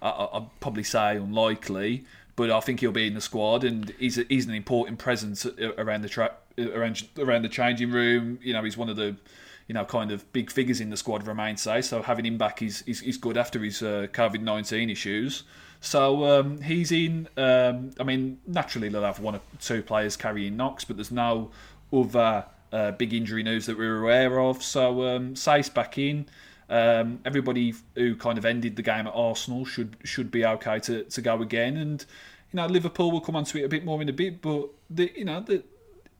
[0.00, 2.04] I, would probably say unlikely.
[2.34, 5.46] But I think he'll be in the squad, and he's a, he's an important presence
[5.46, 8.38] around the tra- around around the changing room.
[8.42, 9.16] You know, he's one of the
[9.68, 11.26] you know kind of big figures in the squad.
[11.26, 11.84] Romain Saïss.
[11.84, 15.44] So having him back is is, is good after his uh, COVID nineteen issues.
[15.80, 17.28] So um, he's in.
[17.36, 21.50] Um, I mean, naturally they'll have one or two players carrying knocks, but there's no
[21.92, 24.62] other uh, big injury news that we're aware of.
[24.62, 25.34] So um,
[25.74, 26.26] back in.
[26.68, 31.04] Um, everybody who kind of ended the game at Arsenal should should be okay to,
[31.04, 31.76] to go again.
[31.76, 32.04] And
[32.50, 35.12] you know Liverpool will come onto it a bit more in a bit, but the,
[35.14, 35.62] you know the,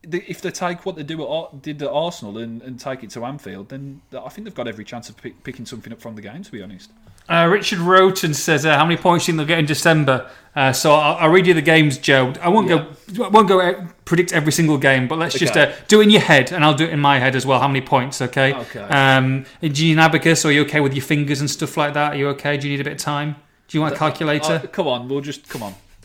[0.03, 3.24] if they take what they do at, did at Arsenal and, and take it to
[3.24, 6.22] Anfield, then I think they've got every chance of pick, picking something up from the
[6.22, 6.42] game.
[6.42, 6.90] To be honest.
[7.28, 10.28] Uh, Richard Roten says, uh, "How many points do you think they'll get in December?"
[10.55, 12.34] Uh, so I'll, I'll, read you the games, Joe.
[12.42, 12.86] I won't yeah.
[13.16, 13.24] go.
[13.24, 15.46] I won't go out, predict every single game, but let's okay.
[15.46, 17.46] just uh, do it in your head, and I'll do it in my head as
[17.46, 17.61] well.
[17.61, 18.20] How many points?
[18.20, 18.53] Okay.
[18.53, 18.80] Okay.
[18.80, 20.44] Um, you abacus?
[20.44, 22.14] Are you okay with your fingers and stuff like that?
[22.14, 22.57] Are you okay?
[22.57, 23.36] Do you need a bit of time?
[23.68, 24.55] Do you want a calculator?
[24.55, 25.74] Uh, come on, we'll just come on.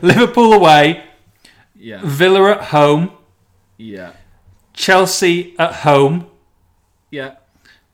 [0.00, 1.02] Liverpool away.
[1.84, 2.00] Yeah.
[2.02, 3.10] Villa at home.
[3.76, 4.14] Yeah.
[4.72, 6.30] Chelsea at home.
[7.10, 7.34] Yeah.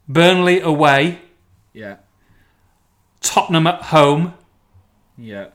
[0.09, 1.19] Burnley away.
[1.73, 1.97] Yeah.
[3.21, 4.35] Tottenham at home.
[5.19, 5.49] Yeah.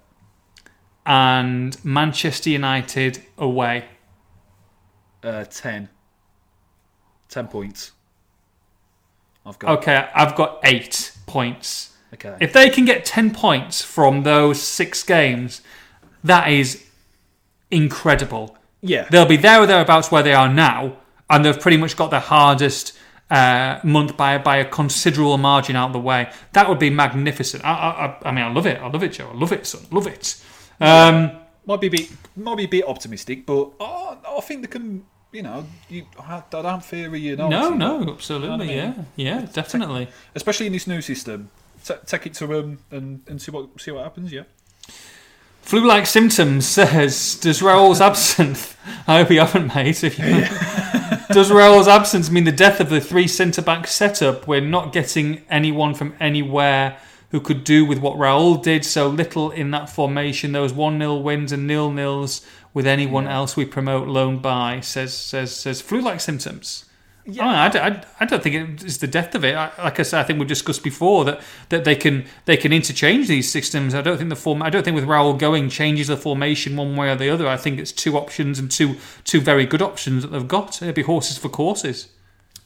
[1.06, 3.86] And Manchester United away.
[5.24, 5.88] Uh, 10.
[7.30, 7.94] 10 points.
[9.46, 9.80] I've got.
[9.80, 11.96] Okay, I've got 8 points.
[12.14, 12.36] Okay.
[12.42, 15.62] If they can get 10 points from those 6 games,
[16.22, 16.85] that is
[17.72, 18.58] incredible.
[18.82, 19.08] Yeah.
[19.10, 20.98] They'll be there or thereabouts where they are now,
[21.30, 22.98] and they've pretty much got their hardest
[23.30, 26.32] uh, month by by a considerable margin out of the way.
[26.54, 27.66] That would be magnificent.
[27.66, 27.72] I,
[28.24, 28.80] I, I mean, I love it.
[28.80, 29.30] I love it, Joe.
[29.34, 29.86] I love it, son.
[29.92, 30.44] Love it.
[30.80, 31.32] Um,
[31.66, 35.06] might be a bit, might be a bit optimistic, but oh, I think they can.
[35.32, 37.36] You know, you, I don't fear you.
[37.36, 39.08] Know, no, no, absolutely, you know I mean?
[39.18, 40.08] yeah, yeah, definitely.
[40.34, 41.50] Especially in this new system,
[41.84, 44.32] T- take it to them um, and, and see what see what happens.
[44.32, 44.44] Yeah.
[45.66, 48.76] Flu-like symptoms says, does Raul's absence?
[49.08, 50.04] I hope you haven't, mate.
[50.04, 50.46] If you,
[51.34, 54.48] does Raul's absence mean the death of the three centre back setup?
[54.48, 57.00] We're not getting anyone from anywhere
[57.32, 58.86] who could do with what Raul did.
[58.86, 60.52] So little in that formation.
[60.52, 62.46] Those one 0 wins and nil nils
[62.76, 63.38] with anyone yeah.
[63.38, 64.82] else we promote loan by.
[64.82, 66.86] Says says says flu-like symptoms.
[67.28, 69.56] Yeah, I, I, I, don't think it's the death of it.
[69.56, 72.72] I, like I said, I think we discussed before that, that they can they can
[72.72, 73.96] interchange these systems.
[73.96, 74.62] I don't think the form.
[74.62, 77.48] I don't think with Raul going changes the formation one way or the other.
[77.48, 80.84] I think it's two options and two two very good options that they've got.
[80.84, 82.10] It'd be horses for courses.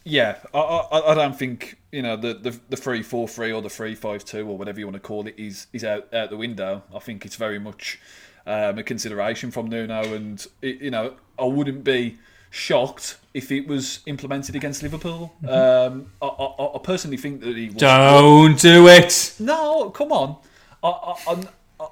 [0.03, 3.61] Yeah, I, I, I don't think you know the the the three four three or
[3.61, 6.31] the three five two or whatever you want to call it is is out out
[6.31, 6.83] the window.
[6.93, 7.97] I think it's very much
[8.45, 12.17] um, a consideration from Nuno, and it, you know I wouldn't be
[12.49, 15.33] shocked if it was implemented against Liverpool.
[15.43, 15.93] Mm-hmm.
[15.93, 17.67] Um, I, I, I, personally think that he.
[17.67, 19.35] Don't do it.
[19.39, 20.37] No, come on.
[20.83, 21.43] I, I,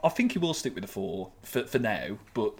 [0.04, 2.54] I think he will stick with the four for, for now, but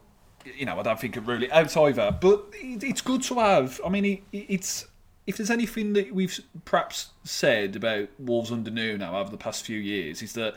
[0.56, 2.16] you know I don't think it really out either.
[2.20, 3.82] But it, it's good to have.
[3.86, 4.88] I mean, it, it's
[5.26, 9.78] if there's anything that we've perhaps said about Wolves under Nuno over the past few
[9.78, 10.56] years is that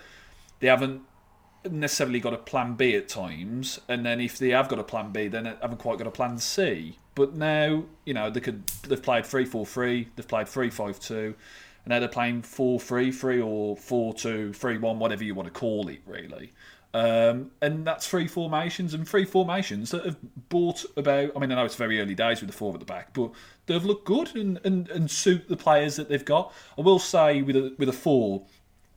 [0.61, 1.03] they haven't
[1.69, 5.11] necessarily got a plan B at times, and then if they have got a plan
[5.11, 6.99] B, then they haven't quite got a plan C.
[7.21, 10.99] But now, you know, they could they've played 3 4 3, they've played 3 5
[10.99, 11.35] 2, and
[11.85, 15.53] now they're playing 4 3 3 or 4 2 3 1, whatever you want to
[15.53, 16.55] call it, really.
[16.95, 20.17] Um, and that's three formations and three formations that have
[20.49, 21.33] brought about.
[21.37, 23.33] I mean, I know it's very early days with the four at the back, but
[23.67, 26.55] they've looked good and, and, and suit the players that they've got.
[26.79, 28.47] I will say with a with a four,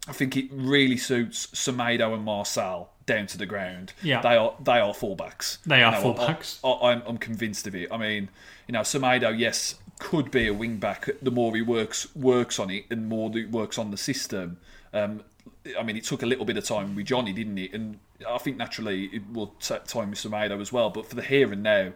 [0.08, 3.94] I think it really suits Semedo and Marçal down to the ground.
[4.02, 4.22] Yeah.
[4.22, 5.60] they are they are fullbacks.
[5.66, 6.60] They are You know, fullbacks.
[6.64, 7.92] I, I'm, I'm convinced of it.
[7.92, 8.30] I mean,
[8.68, 11.10] you know, Semedo, yes, could be a wing back.
[11.22, 14.58] The more he works works on it, and more he works on the system.
[14.94, 15.24] Um,
[15.80, 17.74] I mean, it took a little bit of time with Johnny, didn't it?
[17.74, 20.90] And I think naturally it will take time with Semedo as well.
[20.90, 21.94] But for the here and now,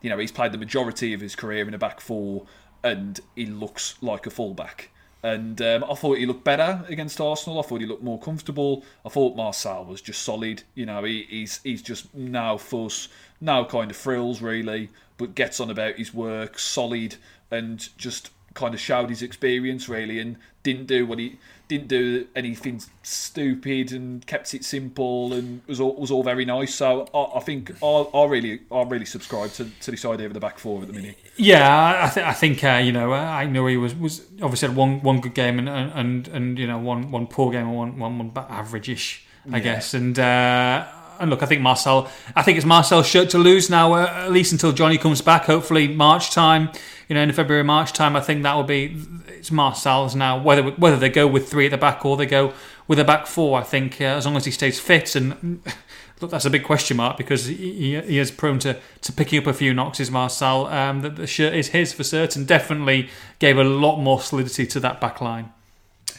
[0.00, 2.46] you know, he's played the majority of his career in a back four,
[2.82, 4.90] and he looks like a fullback.
[5.22, 7.58] And um, I thought he looked better against Arsenal.
[7.58, 8.84] I thought he looked more comfortable.
[9.04, 10.62] I thought Marçal was just solid.
[10.74, 13.08] You know, he, he's he's just no fuss,
[13.40, 17.16] no kind of frills really, but gets on about his work, solid,
[17.50, 21.38] and just kind of showed his experience really, and didn't do what he
[21.70, 26.74] didn't do anything stupid, and kept it simple, and was all was all very nice.
[26.74, 30.34] So I, I think I, I really I really subscribe to, to this idea of
[30.34, 31.16] the back four at the minute.
[31.36, 34.76] Yeah, I, th- I think uh, you know I know he was was obviously had
[34.76, 37.98] one one good game and and and you know one one poor game and one
[37.98, 39.94] one, one average-ish, I guess.
[39.94, 40.86] And uh,
[41.20, 44.32] and look, I think Marçal, I think it's Marçal's shirt to lose now, uh, at
[44.32, 45.44] least until Johnny comes back.
[45.44, 46.70] Hopefully March time,
[47.08, 48.16] you know, in February March time.
[48.16, 48.96] I think that will be
[49.28, 50.42] it's Marçal's now.
[50.42, 52.54] Whether whether they go with three at the back or they go
[52.88, 55.62] with a back four, I think uh, as long as he stays fit and.
[56.20, 59.46] Look, that's a big question mark because he, he, is prone to, to picking up
[59.46, 59.98] a few knocks.
[60.10, 62.44] Marçal um, that the shirt is his for certain?
[62.44, 63.08] Definitely
[63.38, 65.50] gave a lot more solidity to that back line.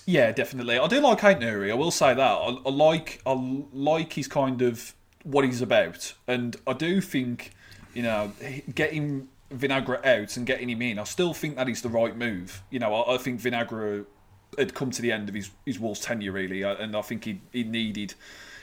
[0.06, 0.78] Yeah, definitely.
[0.78, 1.72] I do like Ait-Nouri.
[1.72, 2.22] I will say that.
[2.22, 3.34] I, I like I
[3.74, 7.52] like his kind of what he's about, and I do think
[7.94, 8.32] you know
[8.74, 11.00] getting Vinagre out and getting him in.
[11.00, 12.64] I still think that is the right move.
[12.70, 14.06] You know, I, I think Vinagre
[14.58, 17.26] had come to the end of his his Wolves tenure really, uh, and I think
[17.26, 18.14] he he needed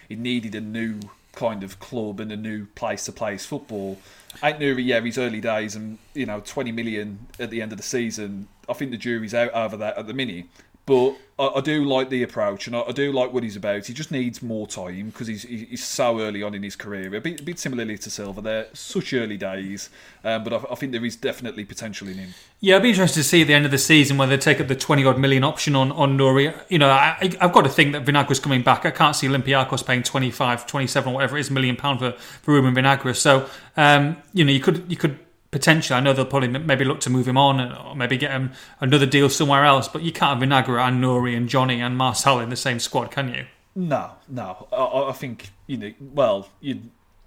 [0.08, 1.00] he needed a new
[1.32, 3.98] kind of club and a new place to play his football.
[4.42, 7.84] Ait-Nouri, yeah, his early days and you know twenty million at the end of the
[7.84, 8.48] season.
[8.68, 10.46] I think the jury's out over that at the minute.
[10.88, 13.84] But I, I do like the approach, and I, I do like what he's about.
[13.84, 17.14] He just needs more time because he's he's so early on in his career.
[17.14, 19.90] A bit, a bit similarly to Silva, they're such early days,
[20.24, 22.30] um, but I, I think there is definitely potential in him.
[22.60, 24.62] Yeah, I'd be interested to see at the end of the season whether they take
[24.62, 26.58] up the 20 odd million option on, on Nouri.
[26.70, 28.86] You know, I, I've got to think that Vinagre's coming back.
[28.86, 32.74] I can't see Olympiacos paying 25, 27, whatever it is, million pound for, for Ruben
[32.74, 33.14] Vinagre.
[33.14, 35.18] So, um, you know, you could you could
[35.50, 38.52] potentially, I know they'll probably maybe look to move him on or maybe get him
[38.80, 42.42] another deal somewhere else, but you can't have Vinagre and Nouri and Johnny and Marçal
[42.42, 43.46] in the same squad, can you?
[43.74, 44.66] No, no.
[44.72, 45.92] I- I, think you know.
[46.00, 46.80] Well, you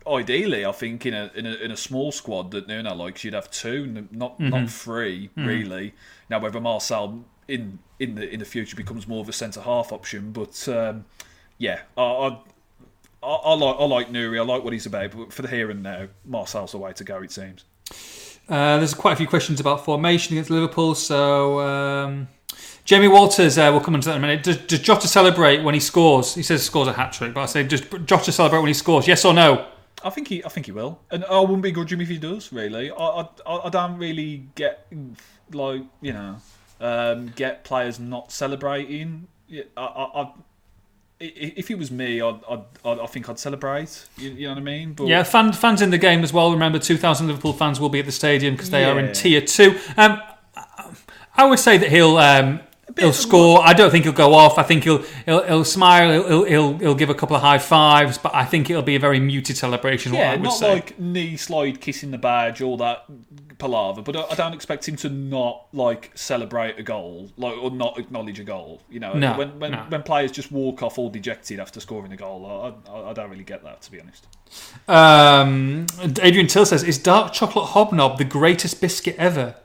[0.05, 3.33] ideally, I think in a in a, in a small squad that Nuno likes, you'd
[3.33, 5.93] have two, not not three, really.
[6.29, 9.91] Now, whether Marçal in in the in the future becomes more of a centre half
[9.93, 11.05] option, but um,
[11.57, 12.01] yeah, I.
[12.01, 12.37] I
[13.23, 14.39] I, I like I like Nouri.
[14.39, 17.03] I like what he's about, but for the here and now, Marçal's the way to
[17.03, 17.21] go.
[17.21, 17.65] It seems.
[18.49, 20.93] Uh, there's quite a few questions about formation against Liverpool.
[20.95, 22.27] So, um,
[22.83, 24.43] Jamie Walters, uh, we'll come into that in a minute.
[24.43, 26.35] Does, does Jota celebrate when he scores?
[26.35, 28.73] He says he scores a hat trick, but I say, does Jota celebrate when he
[28.73, 29.07] scores?
[29.07, 29.67] Yes or no?
[30.03, 32.51] I think he, I think he will, and I wouldn't begrudge him if he does.
[32.51, 34.87] Really, I, I, I- don't really get
[35.53, 36.37] like you know,
[36.79, 39.27] um, get players not celebrating.
[39.77, 40.31] I, i-
[41.21, 44.07] if it was me, I'd, I'd, I'd, I think I'd celebrate.
[44.17, 44.93] You, you know what I mean?
[44.93, 46.51] But Yeah, fan, fans in the game as well.
[46.51, 49.79] Remember, 2,000 Liverpool fans will be at the stadium because they are in tier two.
[49.97, 50.21] Um,
[51.35, 52.59] I would say that he'll um,
[52.97, 53.61] he'll score.
[53.63, 54.57] I don't think he'll go off.
[54.57, 56.11] I think he'll he'll, he'll smile.
[56.27, 58.99] He'll, he'll he'll give a couple of high fives, but I think it'll be a
[58.99, 60.11] very muted celebration.
[60.11, 60.73] what yeah, I would not say.
[60.73, 63.05] like knee slide, kissing the badge, all that
[63.57, 64.01] palaver.
[64.01, 67.97] But I, I don't expect him to not like celebrate a goal, like or not
[67.99, 68.81] acknowledge a goal.
[68.89, 69.85] You know, No, when when, no.
[69.89, 73.29] when players just walk off all dejected after scoring a goal, I, I, I don't
[73.29, 74.27] really get that to be honest.
[74.87, 75.85] Um,
[76.21, 79.55] Adrian Till says, "Is dark chocolate hobnob the greatest biscuit ever?"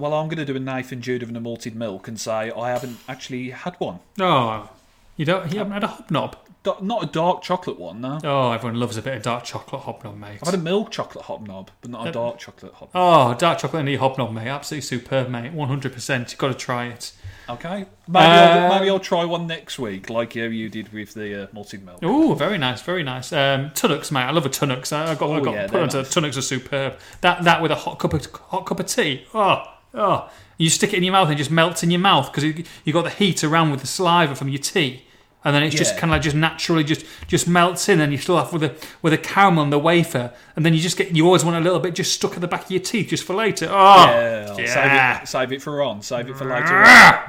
[0.00, 2.98] Well, I'm going to do a Nathan Judah a malted milk and say I haven't
[3.08, 4.00] actually had one.
[4.20, 4.68] Oh,
[5.16, 5.52] you don't.
[5.52, 6.36] You haven't had a hobnob.
[6.62, 8.18] Da- Not a dark chocolate one, no.
[8.22, 10.40] Oh, everyone loves a bit of dark chocolate hobnob, mate.
[10.42, 12.90] I've had a milk chocolate hobnob, but not a dark chocolate hobnob.
[12.94, 14.48] Oh, dark chocolate and the hobnob, mate.
[14.48, 15.52] Absolutely superb, mate.
[15.52, 16.30] One hundred percent.
[16.30, 17.12] You've got to try it.
[17.48, 21.14] Okay, maybe I'll, Uh, maybe I'll try one next week, like you, you did with
[21.14, 21.98] the uh, malted milk.
[22.02, 23.32] Oh, very nice, very nice.
[23.32, 24.20] Um, Tunnocks, mate.
[24.22, 24.92] I love a Tunnocks.
[24.92, 26.14] I I got, I Oh, got yeah, put they're onto nice.
[26.14, 26.98] Tunnocks are superb.
[27.22, 29.26] That that with a hot cup of hot cup of tea.
[29.34, 29.64] Oh,
[29.94, 30.30] oh.
[30.58, 32.44] You stick it in your mouth and it just melts in your mouth because
[32.84, 35.04] you got the heat around with the saliva from your tea,
[35.42, 38.18] and then it's just kind of like just naturally just just melts in, and you
[38.18, 41.16] still have with a with a caramel on the wafer, and then you just get
[41.16, 43.24] you always want a little bit just stuck at the back of your teeth just
[43.24, 43.68] for later.
[43.70, 45.20] Oh, Yeah, yeah.
[45.20, 46.82] Save, it, save it for on, save it for later.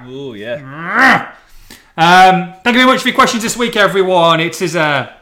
[0.07, 1.35] Oh, yeah.
[1.95, 4.41] Um, thank you very much for your questions this week, everyone.
[4.41, 5.20] It is a It's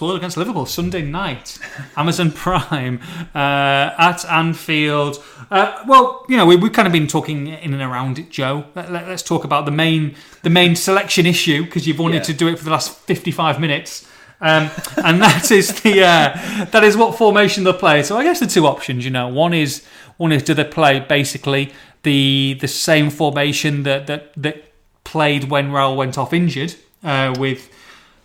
[0.00, 1.58] all against Liverpool Sunday night,
[1.96, 3.00] Amazon Prime
[3.34, 5.22] uh, at Anfield.
[5.50, 8.66] Uh, well, you know we, we've kind of been talking in and around it, Joe.
[8.74, 12.22] Let, us let, talk about the main the main selection issue because you've wanted yeah.
[12.22, 14.06] to do it for the last fifty five minutes.
[14.40, 14.70] Um,
[15.04, 18.02] and that is the uh, that is what formation they'll play.
[18.02, 19.84] So I guess the two options, you know, one is
[20.16, 21.72] one is do they play basically
[22.02, 24.64] the the same formation that that that
[25.04, 27.70] played when Raul went off injured uh, with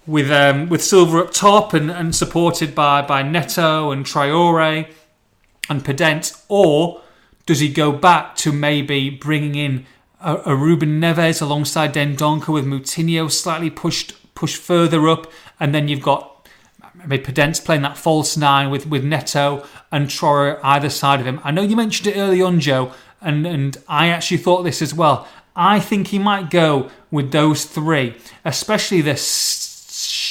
[0.06, 4.88] with um, with Silva up top and, and supported by by Neto and Traore
[5.70, 7.02] and Podence, or
[7.46, 9.86] does he go back to maybe bringing in
[10.20, 15.88] a, a Ruben Neves alongside Dendoncker with Moutinho slightly pushed pushed further up, and then
[15.88, 16.30] you've got
[17.06, 21.40] maybe Podence playing that false nine with, with Neto and Traore either side of him.
[21.44, 24.94] I know you mentioned it early on, Joe, and, and I actually thought this as
[24.94, 25.28] well.
[25.56, 29.18] I think he might go with those three, especially the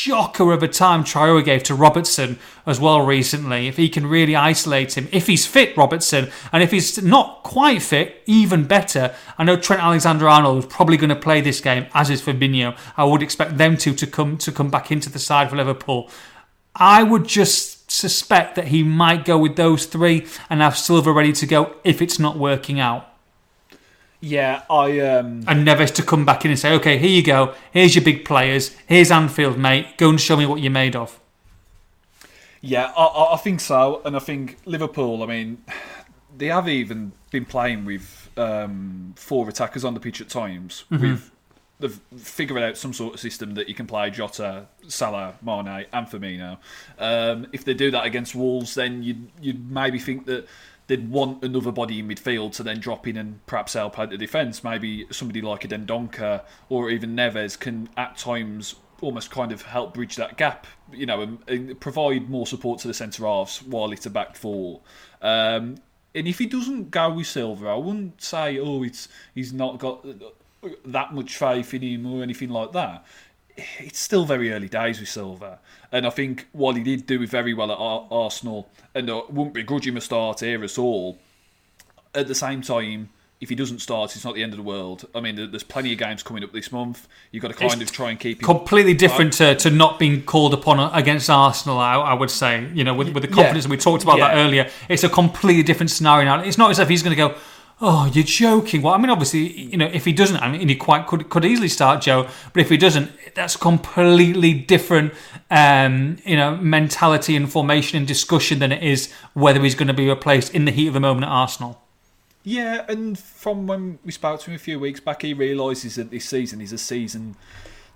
[0.03, 2.37] shocker of a time Traore gave to Robertson
[2.67, 3.69] as well recently.
[3.69, 7.83] If he can really isolate him, if he's fit, Robertson, and if he's not quite
[7.83, 9.15] fit, even better.
[9.39, 12.77] I know Trent Alexander-Arnold is probably going to play this game, as is Fabinho.
[12.97, 16.11] I would expect them two to come to come back into the side for Liverpool.
[16.75, 21.33] I would just suspect that he might go with those three and have Silva ready
[21.35, 23.12] to go if it's not working out.
[24.25, 27.55] Yeah, I um and Neves to come back in and say, "Okay, here you go.
[27.73, 28.75] Here's your big players.
[28.87, 29.99] Here's Anfield, mate.
[29.99, 31.20] Go and show me what you're made of."
[32.61, 35.25] Yeah, I, I think so, and I think Liverpool.
[35.25, 35.64] I mean,
[36.39, 40.85] they have even been playing with um, four attackers on the pitch at times.
[40.93, 41.03] Mm-hmm.
[41.03, 41.33] With
[41.83, 46.07] they've figured out some sort of system that you can play Jota, Salah, Mane, and
[46.07, 46.59] Firmino.
[46.99, 50.47] Um, if they do that against Wolves, then you'd you'd maybe think that
[50.87, 54.18] they'd want another body in midfield to then drop in and perhaps help out the
[54.18, 54.64] defence.
[54.64, 59.95] Maybe somebody like a Dendoncker or even Neves can at times almost kind of help
[59.95, 63.93] bridge that gap, you know, and, and provide more support to the centre halves while
[63.93, 64.80] it's a back four.
[65.20, 65.76] Um,
[66.14, 70.05] and if he doesn't go with Silva, I wouldn't say, oh, it's he's not got
[70.85, 73.05] that much faith in him or anything like that.
[73.57, 75.59] It's still very early days with Silva.
[75.91, 79.87] And I think while he did do very well at Arsenal, and I wouldn't begrudge
[79.87, 81.19] him a start here at all,
[82.15, 83.11] at the same time,
[83.43, 85.05] if he doesn't start, it's not the end of the world.
[85.17, 87.09] I mean, there's plenty of games coming up this month.
[87.33, 88.45] You've got to kind it's of try and keep it.
[88.45, 91.79] completely different to, to not being called upon against Arsenal.
[91.79, 93.71] I, I would say, you know, with, with the confidence yeah.
[93.73, 94.29] we talked about yeah.
[94.29, 96.41] that earlier, it's a completely different scenario now.
[96.41, 97.35] It's not as if he's going to go,
[97.85, 98.80] Oh, you're joking.
[98.80, 101.45] Well, I mean, obviously, you know, if he doesn't, I mean, he quite could could
[101.45, 105.12] easily start Joe, but if he doesn't, that's completely different,
[105.51, 109.95] um, you know, mentality and formation and discussion than it is whether he's going to
[109.95, 111.83] be replaced in the heat of the moment at Arsenal.
[112.45, 116.12] Yeah, and from when we spoke to him a few weeks back, he realises that
[116.12, 117.35] this season is a season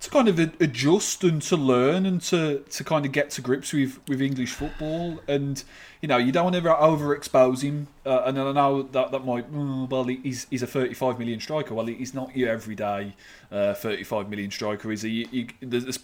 [0.01, 3.73] to kind of adjust and to learn and to, to kind of get to grips
[3.73, 5.21] with, with English football.
[5.27, 5.63] And,
[6.03, 7.89] you know, you don't want to overexpose him.
[8.05, 11.75] Uh, and I know that, that might, mm, well, he's, he's a 35 million striker.
[11.75, 13.15] Well, he's not your everyday
[13.51, 15.25] uh, 35 million striker, is he?
[15.31, 15.99] he there's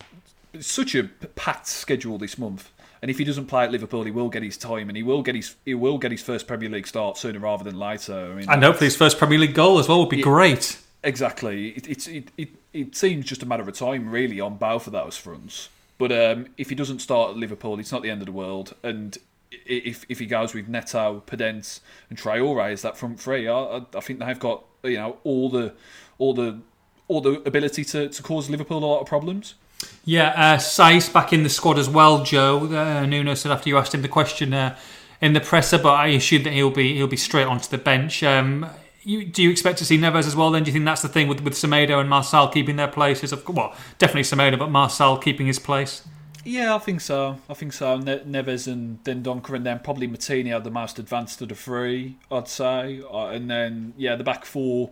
[0.61, 2.70] such a packed schedule this month.
[3.03, 5.22] And if he doesn't play at Liverpool, he will get his time, and he will
[5.22, 8.14] get his he will get his first Premier League start sooner rather than later.
[8.14, 10.78] I mean, and hopefully his first Premier League goal as well would be it, great.
[11.05, 11.71] Exactly.
[11.71, 15.17] It, it, it, it seems just a matter of time, really, on both of those
[15.17, 15.69] fronts.
[15.99, 18.75] But um, if he doesn't start at Liverpool, it's not the end of the world.
[18.83, 19.19] And
[19.51, 24.01] if if he goes with Neto, Podence, and Traore as that front three, I, I
[24.01, 25.75] think they've got you know all the
[26.19, 26.61] all the
[27.09, 29.55] all the ability to, to cause Liverpool a lot of problems.
[30.05, 32.25] Yeah, uh, back in the squad as well.
[32.25, 34.77] Joe uh, Nuno said after you asked him the question uh,
[35.21, 38.23] in the presser, but I assume that he'll be he'll be straight onto the bench.
[38.23, 38.67] Um,
[39.05, 40.51] you, do you expect to see Neves as well?
[40.51, 43.33] Then do you think that's the thing with with Semedo and Marçal keeping their places?
[43.33, 46.03] Of well, definitely Semedo, but Marçal keeping his place.
[46.45, 47.39] Yeah, I think so.
[47.49, 47.97] I think so.
[47.99, 52.17] Ne- Neves and Dendoncker, and then probably Moutinho are the most advanced of the three,
[52.31, 53.01] I'd say.
[53.11, 54.91] Uh, and then yeah, the back four,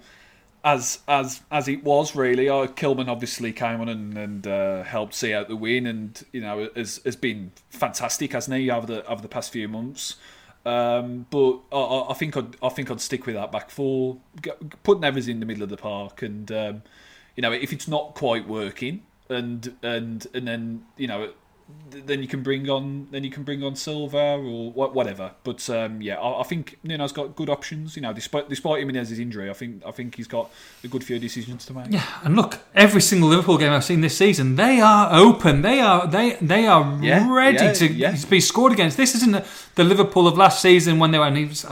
[0.64, 2.48] as as as it was really.
[2.48, 6.40] Uh, Kilman obviously came on and, and uh, helped see out the win, and you
[6.40, 10.16] know has has been fantastic, hasn't he, over the over the past few months.
[10.66, 14.18] Um, but I, I, think I'd, I think I'd stick with that back four.
[14.82, 16.82] Put Neves in the middle of the park, and um,
[17.36, 21.32] you know if it's not quite working, and and and then you know
[21.90, 25.32] then you can bring on then you can bring on Silva or whatever.
[25.44, 27.96] But um, yeah, I, I, think Nuno's got good options.
[27.96, 30.50] You know, despite despite Jimenez's injury, I think I think he's got
[30.84, 31.86] a good few decisions to make.
[31.90, 35.62] Yeah, and look, every single Liverpool game I've seen this season, they are open.
[35.62, 38.16] They are they they are yeah, ready yeah, to yeah.
[38.28, 38.96] be scored against.
[38.96, 39.44] This isn't
[39.74, 41.26] the, Liverpool of last season when they were.
[41.26, 41.64] And he was,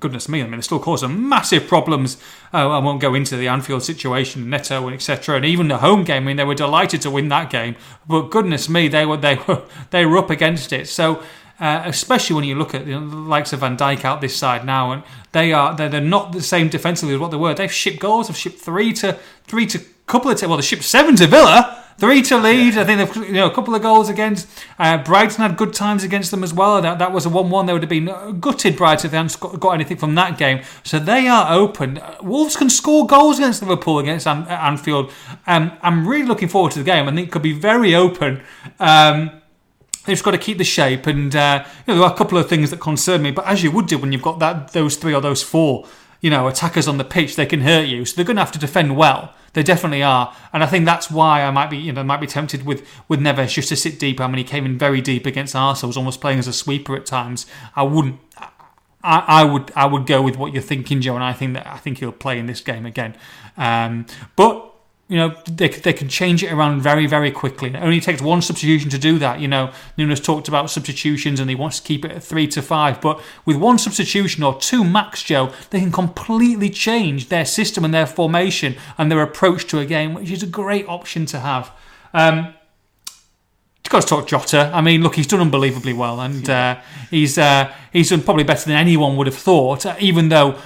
[0.00, 2.16] goodness me, I mean, they still causing massive problems.
[2.52, 5.36] Uh, I won't go into the Anfield situation, Neto and etc.
[5.36, 7.76] And even the home game, I mean, they were delighted to win that game,
[8.06, 10.88] but goodness me, they were they were they were up against it.
[10.88, 11.22] So.
[11.60, 14.92] Uh, especially when you look at the likes of Van Dijk out this side now,
[14.92, 15.02] and
[15.32, 17.52] they are they're, they're not the same defensively as what they were.
[17.52, 18.28] They've shipped goals.
[18.28, 21.84] They've shipped three to three to couple of well, they shipped seven to Villa.
[21.98, 22.74] Three to lead.
[22.74, 22.82] Yeah.
[22.82, 24.46] I think they've you know a couple of goals against
[24.78, 26.80] uh, Brighton had good times against them as well.
[26.80, 27.66] That that was a one-one.
[27.66, 30.62] They would have been gutted Brighton if they hadn't got anything from that game.
[30.84, 32.00] So they are open.
[32.22, 35.12] Wolves can score goals against Liverpool against An- Anfield.
[35.46, 37.08] Um, I'm really looking forward to the game.
[37.08, 38.42] I think it could be very open.
[38.78, 39.32] Um,
[40.06, 42.38] They've just got to keep the shape, and uh, you know, there are a couple
[42.38, 43.30] of things that concern me.
[43.30, 45.86] But as you would do when you've got that those three or those four,
[46.20, 48.04] you know, attackers on the pitch, they can hurt you.
[48.04, 49.34] So they're going to have to defend well.
[49.54, 52.26] They definitely are, and I think that's why I might be, you know, might be
[52.26, 54.20] tempted with with Neves just to sit deep.
[54.20, 56.94] I mean, he came in very deep against Arsenal, was almost playing as a sweeper
[56.94, 57.46] at times.
[57.74, 58.20] I wouldn't.
[59.02, 61.66] I, I would I would go with what you're thinking, Joe, and I think that
[61.66, 63.16] I think he'll play in this game again.
[63.56, 64.06] Um,
[64.36, 64.67] but
[65.08, 67.70] you know, they, they can change it around very, very quickly.
[67.70, 69.40] It only takes one substitution to do that.
[69.40, 72.60] You know, Nuno's talked about substitutions and he wants to keep it at three to
[72.60, 73.00] five.
[73.00, 77.94] But with one substitution or two max, Joe, they can completely change their system and
[77.94, 81.72] their formation and their approach to a game, which is a great option to have.
[82.12, 82.54] Um,
[83.88, 84.70] got to talk Jota.
[84.74, 86.80] I mean, look, he's done unbelievably well, and uh,
[87.10, 89.86] he's uh, he's done probably better than anyone would have thought.
[90.00, 90.58] Even though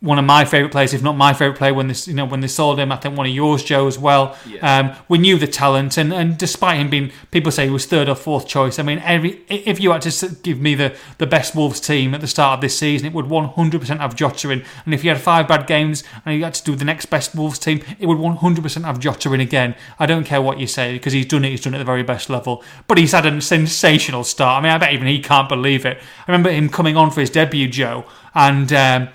[0.00, 2.40] one of my favourite players, if not my favourite player, when this you know when
[2.40, 2.92] they sold him.
[2.92, 4.36] I think one of yours, Joe, as well.
[4.46, 4.78] Yeah.
[4.78, 8.08] Um, we knew the talent, and, and despite him being, people say he was third
[8.08, 8.78] or fourth choice.
[8.78, 12.20] I mean, every if you had to give me the, the best Wolves team at
[12.20, 14.64] the start of this season, it would 100% have Jota in.
[14.84, 17.34] And if you had five bad games and you had to do the next best
[17.34, 19.74] Wolves team, it would 100% have Jota in again.
[19.98, 21.50] I don't care what you say because he's done it.
[21.50, 22.62] He's done it at the very best level.
[22.86, 24.60] But he's had a sensational start.
[24.60, 25.98] I mean, I bet even he can't believe it.
[25.98, 28.72] I remember him coming on for his debut, Joe, and.
[28.72, 29.08] Um,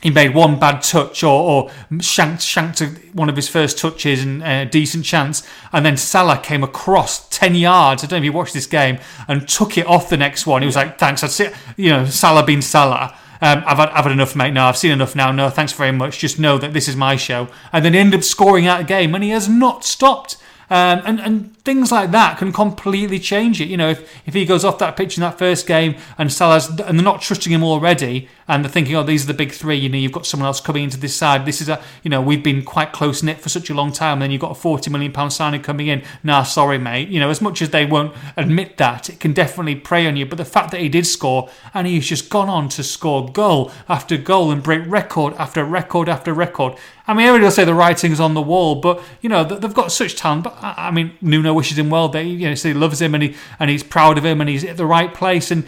[0.00, 2.80] he made one bad touch or, or shanked, shanked
[3.12, 5.46] one of his first touches and a decent chance.
[5.72, 8.04] And then Salah came across 10 yards.
[8.04, 10.62] I don't know if you watched this game and took it off the next one.
[10.62, 11.24] He was like, thanks.
[11.24, 13.16] I'd say, you know, Salah being Salah.
[13.40, 14.52] Um, I've, had, I've had enough, mate.
[14.52, 15.32] No, I've seen enough now.
[15.32, 16.18] No, thanks very much.
[16.18, 17.48] Just know that this is my show.
[17.72, 20.36] And then he ended up scoring out a game and he has not stopped.
[20.70, 23.68] Um, and, and things like that can completely change it.
[23.68, 26.66] You know, if, if he goes off that pitch in that first game and Salah's,
[26.66, 29.76] and they're not trusting him already, and they're thinking, oh, these are the big three,
[29.76, 31.44] you know, you've got someone else coming into this side.
[31.44, 34.14] This is a, you know, we've been quite close knit for such a long time,
[34.14, 36.02] and then you've got a £40 million signing coming in.
[36.24, 37.10] Nah, sorry, mate.
[37.10, 40.24] You know, as much as they won't admit that, it can definitely prey on you.
[40.24, 43.70] But the fact that he did score, and he's just gone on to score goal
[43.90, 46.78] after goal and break record after record after record.
[47.06, 49.90] I mean, everybody will say the writing's on the wall, but you know they've got
[49.90, 50.44] such talent.
[50.44, 52.08] But I mean, Nuno wishes him well.
[52.08, 54.64] They, you know, he loves him and he and he's proud of him and he's
[54.64, 55.50] at the right place.
[55.50, 55.64] And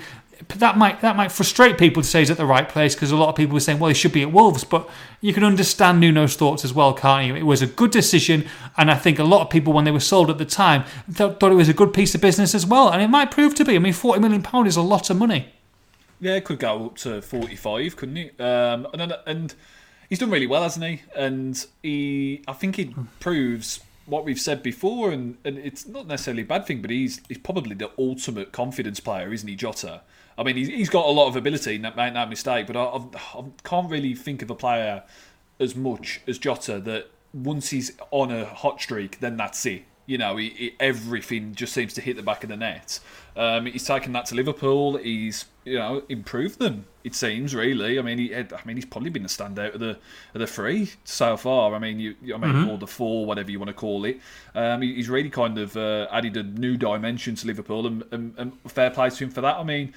[0.48, 3.16] that might that might frustrate people to say he's at the right place because a
[3.16, 4.64] lot of people were saying, well, he should be at Wolves.
[4.64, 4.88] But
[5.20, 7.36] you can understand Nuno's thoughts as well, can't you?
[7.36, 10.00] It was a good decision, and I think a lot of people, when they were
[10.00, 12.90] sold at the time, thought, thought it was a good piece of business as well.
[12.90, 13.76] And it might prove to be.
[13.76, 15.52] I mean, forty million pound is a lot of money.
[16.20, 18.40] Yeah, it could go up to forty-five, couldn't it?
[18.40, 19.54] Um, and and
[20.08, 21.02] he's done really well, hasn't he?
[21.14, 23.80] And he, I think he proves
[24.10, 27.38] what we've said before, and, and it's not necessarily a bad thing, but he's he's
[27.38, 30.02] probably the ultimate confidence player, isn't he, Jota?
[30.36, 32.98] I mean, he's, he's got a lot of ability, make that mistake, but I, I,
[33.38, 35.02] I can't really think of a player
[35.58, 39.84] as much as Jota that once he's on a hot streak, then that's it.
[40.10, 42.98] You know, he, he, everything just seems to hit the back of the net.
[43.36, 44.96] Um, he's taken that to Liverpool.
[44.96, 46.86] He's you know improved them.
[47.04, 47.96] It seems really.
[47.96, 49.98] I mean, he, I mean, he's probably been the standout of the
[50.34, 51.76] of the three so far.
[51.76, 52.70] I mean, you, I mean, mm-hmm.
[52.70, 54.18] or the four, whatever you want to call it.
[54.56, 58.52] Um, he's really kind of uh, added a new dimension to Liverpool, and, and, and
[58.66, 59.58] fair play to him for that.
[59.58, 59.94] I mean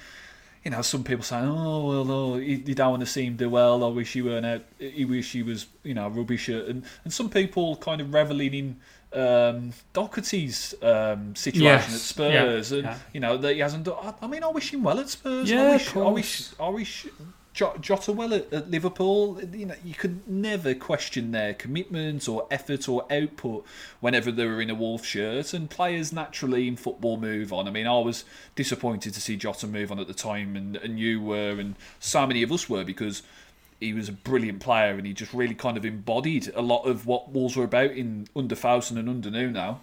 [0.64, 3.50] you know, some people saying, "Oh, well, oh, you, don't want to see him do
[3.50, 3.84] well.
[3.84, 4.62] I wish he weren't out.
[4.78, 8.76] He wish he was, you know, rubbish." And and some people kind of reveling in
[9.14, 11.94] um, Doherty's um, situation yes.
[11.94, 12.78] at Spurs, yeah.
[12.78, 12.98] and yeah.
[13.12, 14.14] you know that he hasn't done.
[14.20, 15.50] I mean, I wish him well at Spurs.
[15.50, 17.06] Yeah, I wish, I wish, I wish
[17.54, 19.40] Jota well at, at, Liverpool.
[19.52, 23.64] You know, you could never question their commitment or effort or output
[24.00, 25.54] whenever they were in a Wolf shirt.
[25.54, 27.68] And players naturally in football move on.
[27.68, 28.24] I mean, I was
[28.56, 32.26] disappointed to see Jota move on at the time, and, and you were, and so
[32.26, 33.22] many of us were because
[33.84, 37.06] he was a brilliant player and he just really kind of embodied a lot of
[37.06, 39.80] what Wolves were about in under Fowson and under Nuno.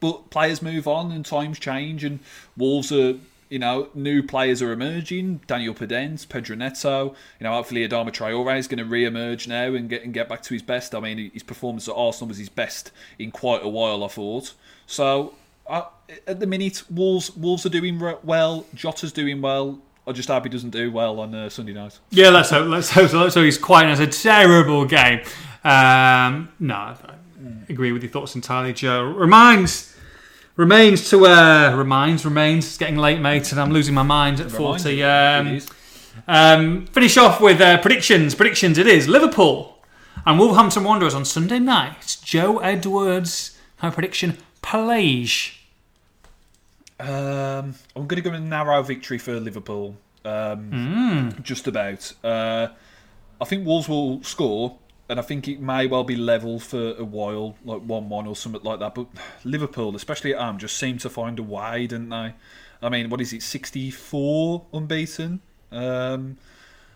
[0.00, 2.20] But players move on and times change and
[2.56, 3.14] Wolves are
[3.48, 5.40] you know, new players are emerging.
[5.46, 7.14] Daniel Podence, Pedro Neto.
[7.40, 10.42] You know, hopefully Adama Traore is going to re-emerge now and get and get back
[10.42, 10.94] to his best.
[10.94, 14.52] I mean, his performance at Arsenal was his best in quite a while, I thought.
[14.86, 15.34] So
[15.66, 15.84] uh,
[16.26, 18.66] at the minute, Wolves Wolves are doing well.
[18.74, 19.78] Jota's doing well.
[20.08, 21.98] I just hope he doesn't do well on uh, Sunday night.
[22.08, 22.66] Yeah, let's hope.
[22.66, 23.10] Let's hope.
[23.10, 25.20] So, so he's quite as a terrible game.
[25.64, 26.96] Um, no, I
[27.68, 29.04] agree with your thoughts entirely, Joe.
[29.04, 29.94] Reminds
[30.56, 32.66] remains to uh, reminds remains.
[32.66, 35.04] It's getting late, mate, and I'm losing my mind at forty.
[35.04, 35.60] Um,
[36.26, 38.34] um, finish off with uh, predictions.
[38.34, 38.78] Predictions.
[38.78, 39.78] It is Liverpool
[40.24, 42.16] and Wolverhampton Wanderers on Sunday night.
[42.24, 43.58] Joe Edwards.
[43.82, 45.57] My prediction: Palage.
[47.00, 49.96] Um, I'm going to go with a narrow victory for Liverpool.
[50.24, 50.70] Um,
[51.34, 51.42] Hmm.
[51.42, 52.12] Just about.
[52.24, 52.68] Uh,
[53.40, 54.76] I think Wolves will score,
[55.08, 58.34] and I think it may well be level for a while, like 1 1 or
[58.34, 58.94] something like that.
[58.94, 59.06] But
[59.44, 62.34] Liverpool, especially at home, just seem to find a way, don't they?
[62.82, 65.40] I mean, what is it, 64 unbeaten?
[65.70, 66.36] Um,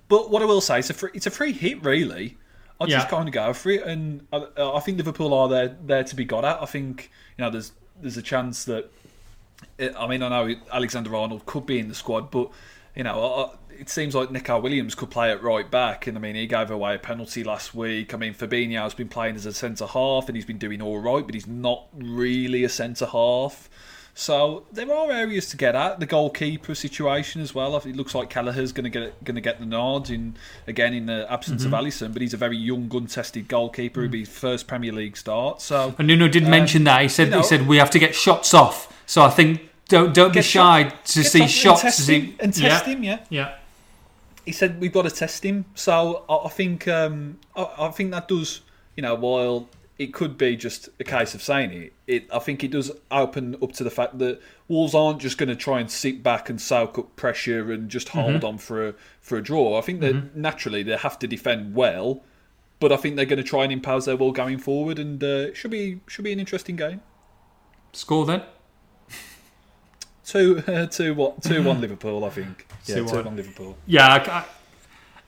[0.09, 2.39] but what I will say, it's a free, it's a free hit, really.
[2.81, 3.11] I just Yeah.
[3.11, 6.25] kind of go for it, and I, I think Liverpool are there there to be
[6.25, 6.61] got at.
[6.61, 8.91] I think you know there's there's a chance that
[9.79, 12.51] I mean, I know Alexander Arnold could be in the squad, but
[12.95, 16.35] you know, it seems like Neco Williams could play at right back, and I mean,
[16.35, 18.13] he gave away a penalty last week.
[18.13, 21.25] I mean, Fabinho's been playing as a centre half, and he's been doing all right,
[21.25, 23.71] but he's not really a centre half.
[24.15, 25.99] So there are areas to get at.
[25.99, 27.77] The goalkeeper situation as well.
[27.77, 30.37] It looks like Kelleher's going to get going to get the nod in
[30.67, 31.87] again in the absence of mm-hmm.
[31.87, 34.01] Alisson, but he's a very young, untested goalkeeper.
[34.01, 34.13] It'll mm.
[34.13, 35.63] be his first Premier League start.
[35.63, 37.03] So And Nuno did um, mention that.
[37.03, 38.93] He said you know- he said we have to get shots off.
[39.07, 41.83] So I think don't don't be shy shot- to see off and shots.
[41.83, 43.19] test him, and test yeah, him, yeah.
[43.31, 43.55] Yeah.
[44.45, 45.65] he said we've got to test him.
[45.75, 48.61] So I, I think um, I, I think that does
[48.95, 52.65] you know while it could be just a case of saying it, it I think
[52.65, 55.91] it does open up to the fact that Wolves aren't just going to try and
[55.91, 59.79] sit back and soak up pressure and just hold on for a for a draw.
[59.79, 62.23] I think that naturally they have to defend well,
[62.81, 65.27] but I think they're going to try and impose their will going forward, and uh,
[65.27, 67.01] it should be should be an interesting game.
[67.93, 68.43] Score then.
[70.25, 72.67] Two uh, two what two one Liverpool, I think.
[72.87, 73.25] Yeah, 2-1.
[73.27, 73.77] one Liverpool.
[73.87, 74.07] Yeah.
[74.15, 74.45] I- I-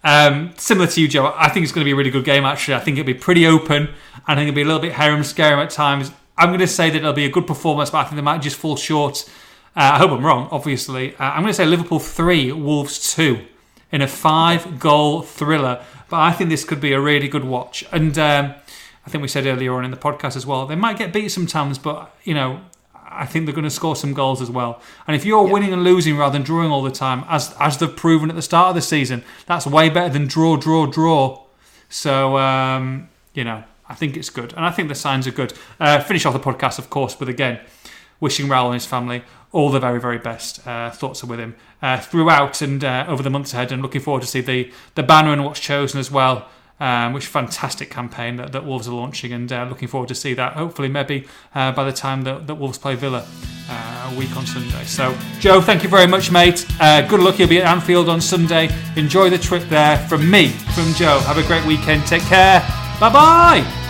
[0.04, 1.34] um, similar to you, Joe.
[1.36, 2.44] I think it's going to be a really good game.
[2.44, 3.88] Actually, I think it'll be pretty open.
[4.26, 6.12] I think it'll be a little bit harem scarum at times.
[6.36, 8.42] I'm going to say that it'll be a good performance, but I think they might
[8.42, 9.28] just fall short.
[9.76, 10.48] Uh, I hope I'm wrong.
[10.50, 13.40] Obviously, uh, I'm going to say Liverpool three, Wolves two,
[13.90, 15.84] in a five-goal thriller.
[16.10, 17.84] But I think this could be a really good watch.
[17.90, 18.54] And um,
[19.06, 21.30] I think we said earlier on in the podcast as well, they might get beat
[21.30, 22.60] sometimes, but you know,
[23.14, 24.80] I think they're going to score some goals as well.
[25.06, 27.94] And if you're winning and losing rather than drawing all the time, as as they've
[27.94, 31.44] proven at the start of the season, that's way better than draw, draw, draw.
[31.88, 35.52] So um, you know, I think it's good, and I think the signs are good.
[35.78, 37.60] Uh, finish off the podcast, of course, with again
[38.20, 40.66] wishing Raul and his family all the very, very best.
[40.66, 44.00] Uh, thoughts are with him uh, throughout and uh, over the months ahead, and looking
[44.00, 46.48] forward to see the the banner and what's chosen as well.
[46.80, 50.34] Um, which fantastic campaign that, that Wolves are launching, and uh, looking forward to see
[50.34, 50.54] that.
[50.54, 53.24] Hopefully, maybe uh, by the time that, that Wolves play Villa
[53.70, 54.84] uh, a week on Sunday.
[54.84, 56.66] So, Joe, thank you very much, mate.
[56.80, 57.38] Uh, good luck.
[57.38, 58.70] You'll be at Anfield on Sunday.
[58.96, 59.98] Enjoy the trip there.
[60.08, 61.20] From me, from Joe.
[61.20, 62.06] Have a great weekend.
[62.06, 62.60] Take care.
[62.98, 63.83] Bye bye.